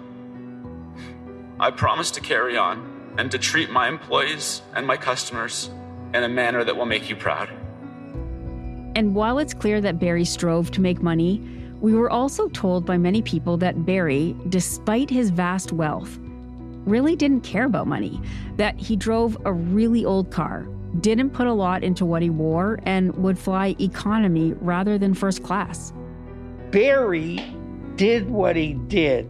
I 1.60 1.72
promise 1.72 2.10
to 2.12 2.22
carry 2.22 2.58
on 2.58 3.14
and 3.18 3.30
to 3.32 3.38
treat 3.38 3.70
my 3.70 3.90
employees 3.90 4.62
and 4.74 4.88
my 4.88 4.96
customers 4.96 5.70
in 6.14 6.24
a 6.24 6.30
manner 6.30 6.64
that 6.64 6.78
will 6.78 6.86
make 6.86 7.10
you 7.10 7.18
proud. 7.18 7.50
And 8.96 9.14
while 9.14 9.40
it's 9.40 9.54
clear 9.54 9.82
that 9.82 10.00
Barry 10.00 10.24
strove 10.24 10.72
to 10.72 10.82
make 10.82 11.04
money, 11.04 11.42
we 11.82 11.94
were 11.94 12.10
also 12.10 12.48
told 12.50 12.86
by 12.86 12.98
many 12.98 13.22
people 13.22 13.58
that 13.58 13.86
Barry, 13.86 14.36
despite 14.48 15.10
his 15.10 15.30
vast 15.30 15.74
wealth, 15.74 16.18
really 16.86 17.16
didn't 17.16 17.42
care 17.42 17.66
about 17.66 17.88
money, 17.88 18.22
that 18.56 18.80
he 18.80 18.96
drove 18.96 19.38
a 19.44 19.52
really 19.52 20.06
old 20.06 20.32
car, 20.32 20.66
didn't 21.02 21.32
put 21.32 21.46
a 21.46 21.54
lot 21.54 21.84
into 21.84 22.06
what 22.06 22.22
he 22.22 22.30
wore, 22.30 22.80
and 22.84 23.14
would 23.18 23.38
fly 23.38 23.76
economy 23.80 24.54
rather 24.62 24.98
than 24.98 25.14
first 25.14 25.44
class. 25.44 25.92
Barry 26.72 27.40
did 27.98 28.30
what 28.30 28.56
he 28.56 28.74
did 28.74 29.30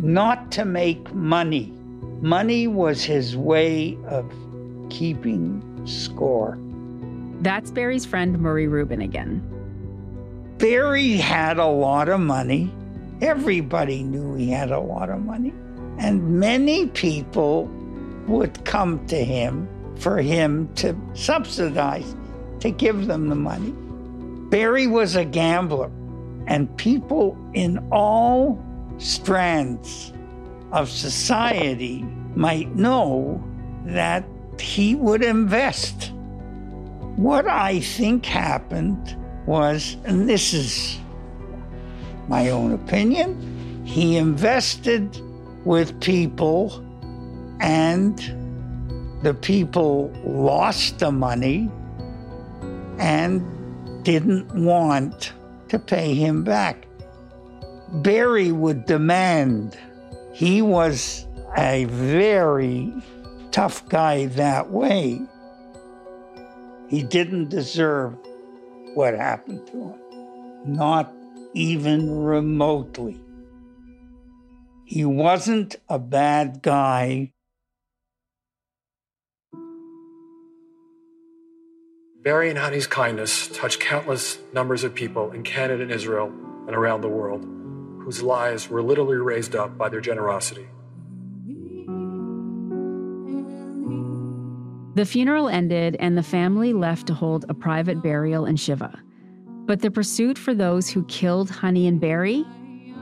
not 0.00 0.52
to 0.52 0.64
make 0.64 1.12
money. 1.14 1.72
Money 2.20 2.66
was 2.66 3.02
his 3.02 3.36
way 3.36 3.96
of 4.06 4.30
keeping 4.90 5.62
score. 5.86 6.58
That's 7.40 7.70
Barry's 7.70 8.04
friend 8.04 8.38
Murray 8.38 8.66
Rubin 8.66 9.00
again. 9.00 9.42
Barry 10.58 11.12
had 11.12 11.58
a 11.58 11.66
lot 11.66 12.08
of 12.08 12.20
money. 12.20 12.72
Everybody 13.20 14.02
knew 14.02 14.34
he 14.34 14.50
had 14.50 14.70
a 14.70 14.80
lot 14.80 15.08
of 15.08 15.24
money. 15.24 15.52
And 15.98 16.40
many 16.40 16.86
people 16.88 17.66
would 18.26 18.64
come 18.64 19.06
to 19.06 19.24
him 19.24 19.68
for 19.96 20.18
him 20.18 20.72
to 20.74 20.96
subsidize, 21.14 22.14
to 22.60 22.70
give 22.70 23.06
them 23.06 23.28
the 23.28 23.34
money. 23.34 23.72
Barry 24.50 24.86
was 24.86 25.16
a 25.16 25.24
gambler, 25.24 25.90
and 26.46 26.74
people 26.76 27.36
in 27.54 27.78
all 27.90 28.64
strands 28.98 30.12
of 30.72 30.88
society 30.88 32.02
might 32.34 32.74
know 32.74 33.42
that 33.84 34.24
he 34.60 34.94
would 34.94 35.22
invest. 35.22 36.12
What 37.18 37.48
I 37.48 37.80
think 37.80 38.24
happened 38.24 39.16
was, 39.44 39.96
and 40.04 40.28
this 40.28 40.54
is 40.54 40.98
my 42.28 42.50
own 42.50 42.72
opinion, 42.72 43.82
he 43.84 44.16
invested 44.16 45.20
with 45.64 46.00
people, 46.00 46.80
and 47.58 48.16
the 49.24 49.34
people 49.34 50.12
lost 50.24 51.00
the 51.00 51.10
money 51.10 51.68
and 52.98 53.42
didn't 54.04 54.54
want 54.54 55.32
to 55.70 55.78
pay 55.80 56.14
him 56.14 56.44
back. 56.44 56.86
Barry 57.94 58.52
would 58.52 58.86
demand. 58.86 59.76
He 60.32 60.62
was 60.62 61.26
a 61.56 61.86
very 61.86 62.92
tough 63.50 63.88
guy 63.88 64.26
that 64.26 64.70
way. 64.70 65.20
He 66.88 67.02
didn't 67.02 67.50
deserve 67.50 68.16
what 68.94 69.14
happened 69.14 69.66
to 69.68 69.72
him, 69.72 69.94
not 70.64 71.12
even 71.54 72.10
remotely. 72.10 73.20
He 74.84 75.04
wasn't 75.04 75.76
a 75.88 75.98
bad 75.98 76.62
guy. 76.62 77.32
Barry 82.22 82.48
and 82.48 82.58
Honey's 82.58 82.86
kindness 82.86 83.48
touched 83.48 83.80
countless 83.80 84.38
numbers 84.52 84.84
of 84.84 84.94
people 84.94 85.30
in 85.30 85.42
Canada 85.42 85.82
and 85.82 85.92
Israel 85.92 86.32
and 86.66 86.74
around 86.74 87.02
the 87.02 87.08
world 87.08 87.44
whose 88.02 88.22
lives 88.22 88.70
were 88.70 88.82
literally 88.82 89.16
raised 89.16 89.54
up 89.54 89.76
by 89.76 89.90
their 89.90 90.00
generosity. 90.00 90.66
The 94.98 95.06
funeral 95.06 95.48
ended 95.48 95.94
and 96.00 96.18
the 96.18 96.24
family 96.24 96.72
left 96.72 97.06
to 97.06 97.14
hold 97.14 97.44
a 97.48 97.54
private 97.54 98.02
burial 98.02 98.46
in 98.46 98.56
Shiva. 98.56 99.00
But 99.64 99.80
the 99.80 99.92
pursuit 99.92 100.36
for 100.36 100.54
those 100.54 100.88
who 100.90 101.04
killed 101.04 101.50
Honey 101.50 101.86
and 101.86 102.00
Barry, 102.00 102.44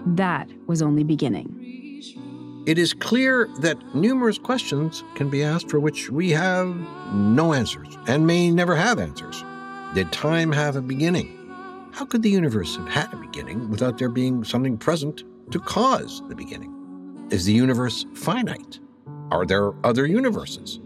that 0.05 0.47
was 0.67 0.83
only 0.83 1.05
beginning. 1.05 2.63
It 2.67 2.77
is 2.77 2.93
clear 2.93 3.49
that 3.61 3.79
numerous 3.95 4.37
questions 4.37 5.05
can 5.15 5.31
be 5.31 5.43
asked 5.43 5.71
for 5.71 5.81
which 5.81 6.11
we 6.11 6.29
have 6.33 6.69
no 7.15 7.55
answers 7.55 7.97
and 8.07 8.27
may 8.27 8.51
never 8.51 8.77
have 8.77 8.99
answers. 8.99 9.43
Did 9.95 10.13
time 10.13 10.53
have 10.53 10.77
a 10.77 10.83
beginning? 10.83 11.51
How 11.93 12.05
could 12.05 12.21
the 12.21 12.29
universe 12.29 12.77
have 12.77 12.89
had 12.89 13.15
a 13.15 13.17
beginning 13.17 13.71
without 13.71 13.97
there 13.97 14.11
being 14.11 14.45
something 14.45 14.77
present 14.77 15.25
to 15.51 15.59
cause 15.61 16.23
the 16.29 16.35
beginning? 16.35 17.27
Is 17.31 17.47
the 17.47 17.55
universe 17.55 18.05
finite? 18.13 18.81
Are 19.31 19.47
there 19.47 19.73
other 19.83 20.05
universes? 20.05 20.79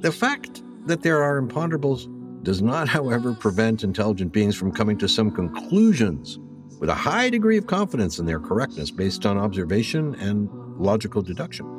The 0.00 0.12
fact 0.12 0.62
that 0.86 1.02
there 1.02 1.24
are 1.24 1.42
imponderables 1.42 2.06
does 2.44 2.62
not, 2.62 2.88
however, 2.88 3.34
prevent 3.34 3.82
intelligent 3.82 4.32
beings 4.32 4.54
from 4.54 4.70
coming 4.70 4.96
to 4.98 5.08
some 5.08 5.30
conclusions 5.30 6.38
with 6.78 6.88
a 6.88 6.94
high 6.94 7.30
degree 7.30 7.56
of 7.56 7.66
confidence 7.66 8.20
in 8.20 8.26
their 8.26 8.38
correctness 8.38 8.92
based 8.92 9.26
on 9.26 9.36
observation 9.36 10.14
and 10.16 10.48
logical 10.78 11.20
deduction. 11.20 11.77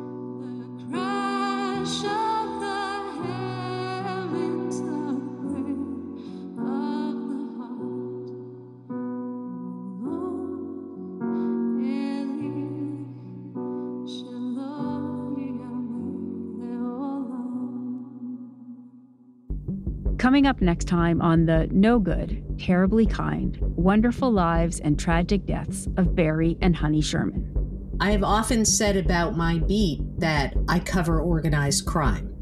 Coming 20.39 20.47
up 20.51 20.61
next 20.61 20.85
time 20.85 21.21
on 21.21 21.47
the 21.47 21.67
no 21.69 21.99
good, 21.99 22.41
terribly 22.57 23.05
kind, 23.05 23.57
wonderful 23.59 24.31
lives 24.31 24.79
and 24.79 24.97
tragic 24.97 25.45
deaths 25.45 25.85
of 25.97 26.15
Barry 26.15 26.57
and 26.61 26.73
Honey 26.73 27.01
Sherman. 27.01 27.97
I 27.99 28.11
have 28.11 28.23
often 28.23 28.63
said 28.63 28.95
about 28.95 29.35
my 29.35 29.59
beat 29.59 29.99
that 30.17 30.55
I 30.69 30.79
cover 30.79 31.19
organized 31.19 31.85
crime. 31.85 32.33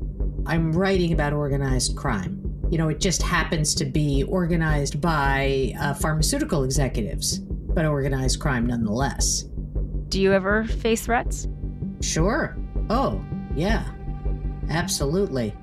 I'm 0.45 0.71
writing 0.73 1.11
about 1.11 1.33
organized 1.33 1.97
crime. 1.97 2.39
You 2.69 2.77
know, 2.77 2.89
it 2.89 2.99
just 2.99 3.23
happens 3.23 3.73
to 3.73 3.85
be 3.85 4.21
organized 4.29 5.01
by 5.01 5.73
uh, 5.81 5.95
pharmaceutical 5.95 6.65
executives, 6.65 7.39
but 7.39 7.83
organized 7.83 8.39
crime 8.39 8.67
nonetheless. 8.67 9.45
Do 10.09 10.21
you 10.21 10.33
ever 10.33 10.65
face 10.65 11.07
threats? 11.07 11.47
Sure. 12.01 12.55
Oh, 12.91 13.19
yeah. 13.55 13.91
Absolutely. 14.69 15.55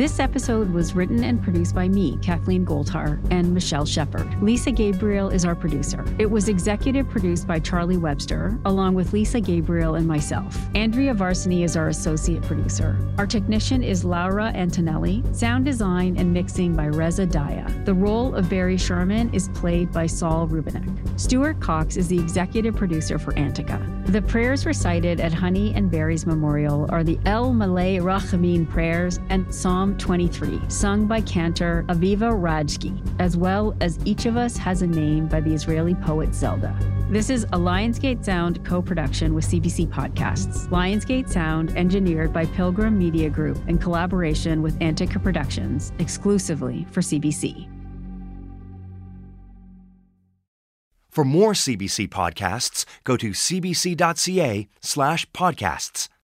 This 0.00 0.18
episode 0.18 0.70
was 0.70 0.94
written 0.94 1.24
and 1.24 1.42
produced 1.42 1.74
by 1.74 1.86
me, 1.86 2.16
Kathleen 2.22 2.64
Goldhar, 2.64 3.20
and 3.30 3.52
Michelle 3.52 3.84
Shepard. 3.84 4.42
Lisa 4.42 4.72
Gabriel 4.72 5.28
is 5.28 5.44
our 5.44 5.54
producer. 5.54 6.02
It 6.18 6.24
was 6.24 6.48
executive 6.48 7.06
produced 7.10 7.46
by 7.46 7.58
Charlie 7.58 7.98
Webster, 7.98 8.58
along 8.64 8.94
with 8.94 9.12
Lisa 9.12 9.42
Gabriel 9.42 9.96
and 9.96 10.08
myself. 10.08 10.56
Andrea 10.74 11.12
Varsany 11.12 11.64
is 11.64 11.76
our 11.76 11.88
associate 11.88 12.42
producer. 12.44 12.96
Our 13.18 13.26
technician 13.26 13.82
is 13.82 14.02
Laura 14.02 14.46
Antonelli. 14.54 15.22
Sound 15.34 15.66
design 15.66 16.16
and 16.16 16.32
mixing 16.32 16.74
by 16.74 16.86
Reza 16.86 17.26
Daya. 17.26 17.84
The 17.84 17.92
role 17.92 18.34
of 18.34 18.48
Barry 18.48 18.78
Sherman 18.78 19.28
is 19.34 19.50
played 19.50 19.92
by 19.92 20.06
Saul 20.06 20.48
Rubinek. 20.48 21.20
Stuart 21.20 21.60
Coxe 21.60 21.98
is 21.98 22.08
the 22.08 22.18
executive 22.18 22.74
producer 22.74 23.18
for 23.18 23.38
Antica. 23.38 23.78
The 24.06 24.22
prayers 24.22 24.64
recited 24.64 25.20
at 25.20 25.34
Honey 25.34 25.74
and 25.74 25.90
Barry's 25.90 26.24
memorial 26.24 26.86
are 26.88 27.04
the 27.04 27.18
El 27.26 27.52
Malei 27.52 28.00
Rachamim 28.00 28.68
prayers 28.68 29.20
and 29.28 29.54
Psalm 29.90 29.98
23, 29.98 30.60
sung 30.68 31.06
by 31.06 31.20
cantor 31.22 31.84
Aviva 31.88 32.30
Rajki, 32.30 32.96
as 33.18 33.36
well 33.36 33.74
as 33.80 33.98
Each 34.04 34.24
of 34.24 34.36
Us 34.36 34.56
Has 34.56 34.82
a 34.82 34.86
Name 34.86 35.26
by 35.26 35.40
the 35.40 35.52
Israeli 35.52 35.96
poet 35.96 36.32
Zelda. 36.32 36.78
This 37.10 37.28
is 37.28 37.42
a 37.44 37.58
Lionsgate 37.58 38.24
Sound 38.24 38.64
co 38.64 38.80
production 38.80 39.34
with 39.34 39.44
CBC 39.46 39.88
Podcasts. 39.88 40.68
Lionsgate 40.68 41.28
Sound 41.28 41.76
engineered 41.76 42.32
by 42.32 42.46
Pilgrim 42.46 42.96
Media 42.96 43.28
Group 43.28 43.58
in 43.68 43.78
collaboration 43.78 44.62
with 44.62 44.80
Antica 44.80 45.18
Productions, 45.18 45.92
exclusively 45.98 46.86
for 46.92 47.00
CBC. 47.00 47.68
For 51.10 51.24
more 51.24 51.52
CBC 51.54 52.08
podcasts, 52.10 52.84
go 53.02 53.16
to 53.16 53.30
cbc.ca 53.30 54.68
slash 54.80 55.28
podcasts. 55.32 56.08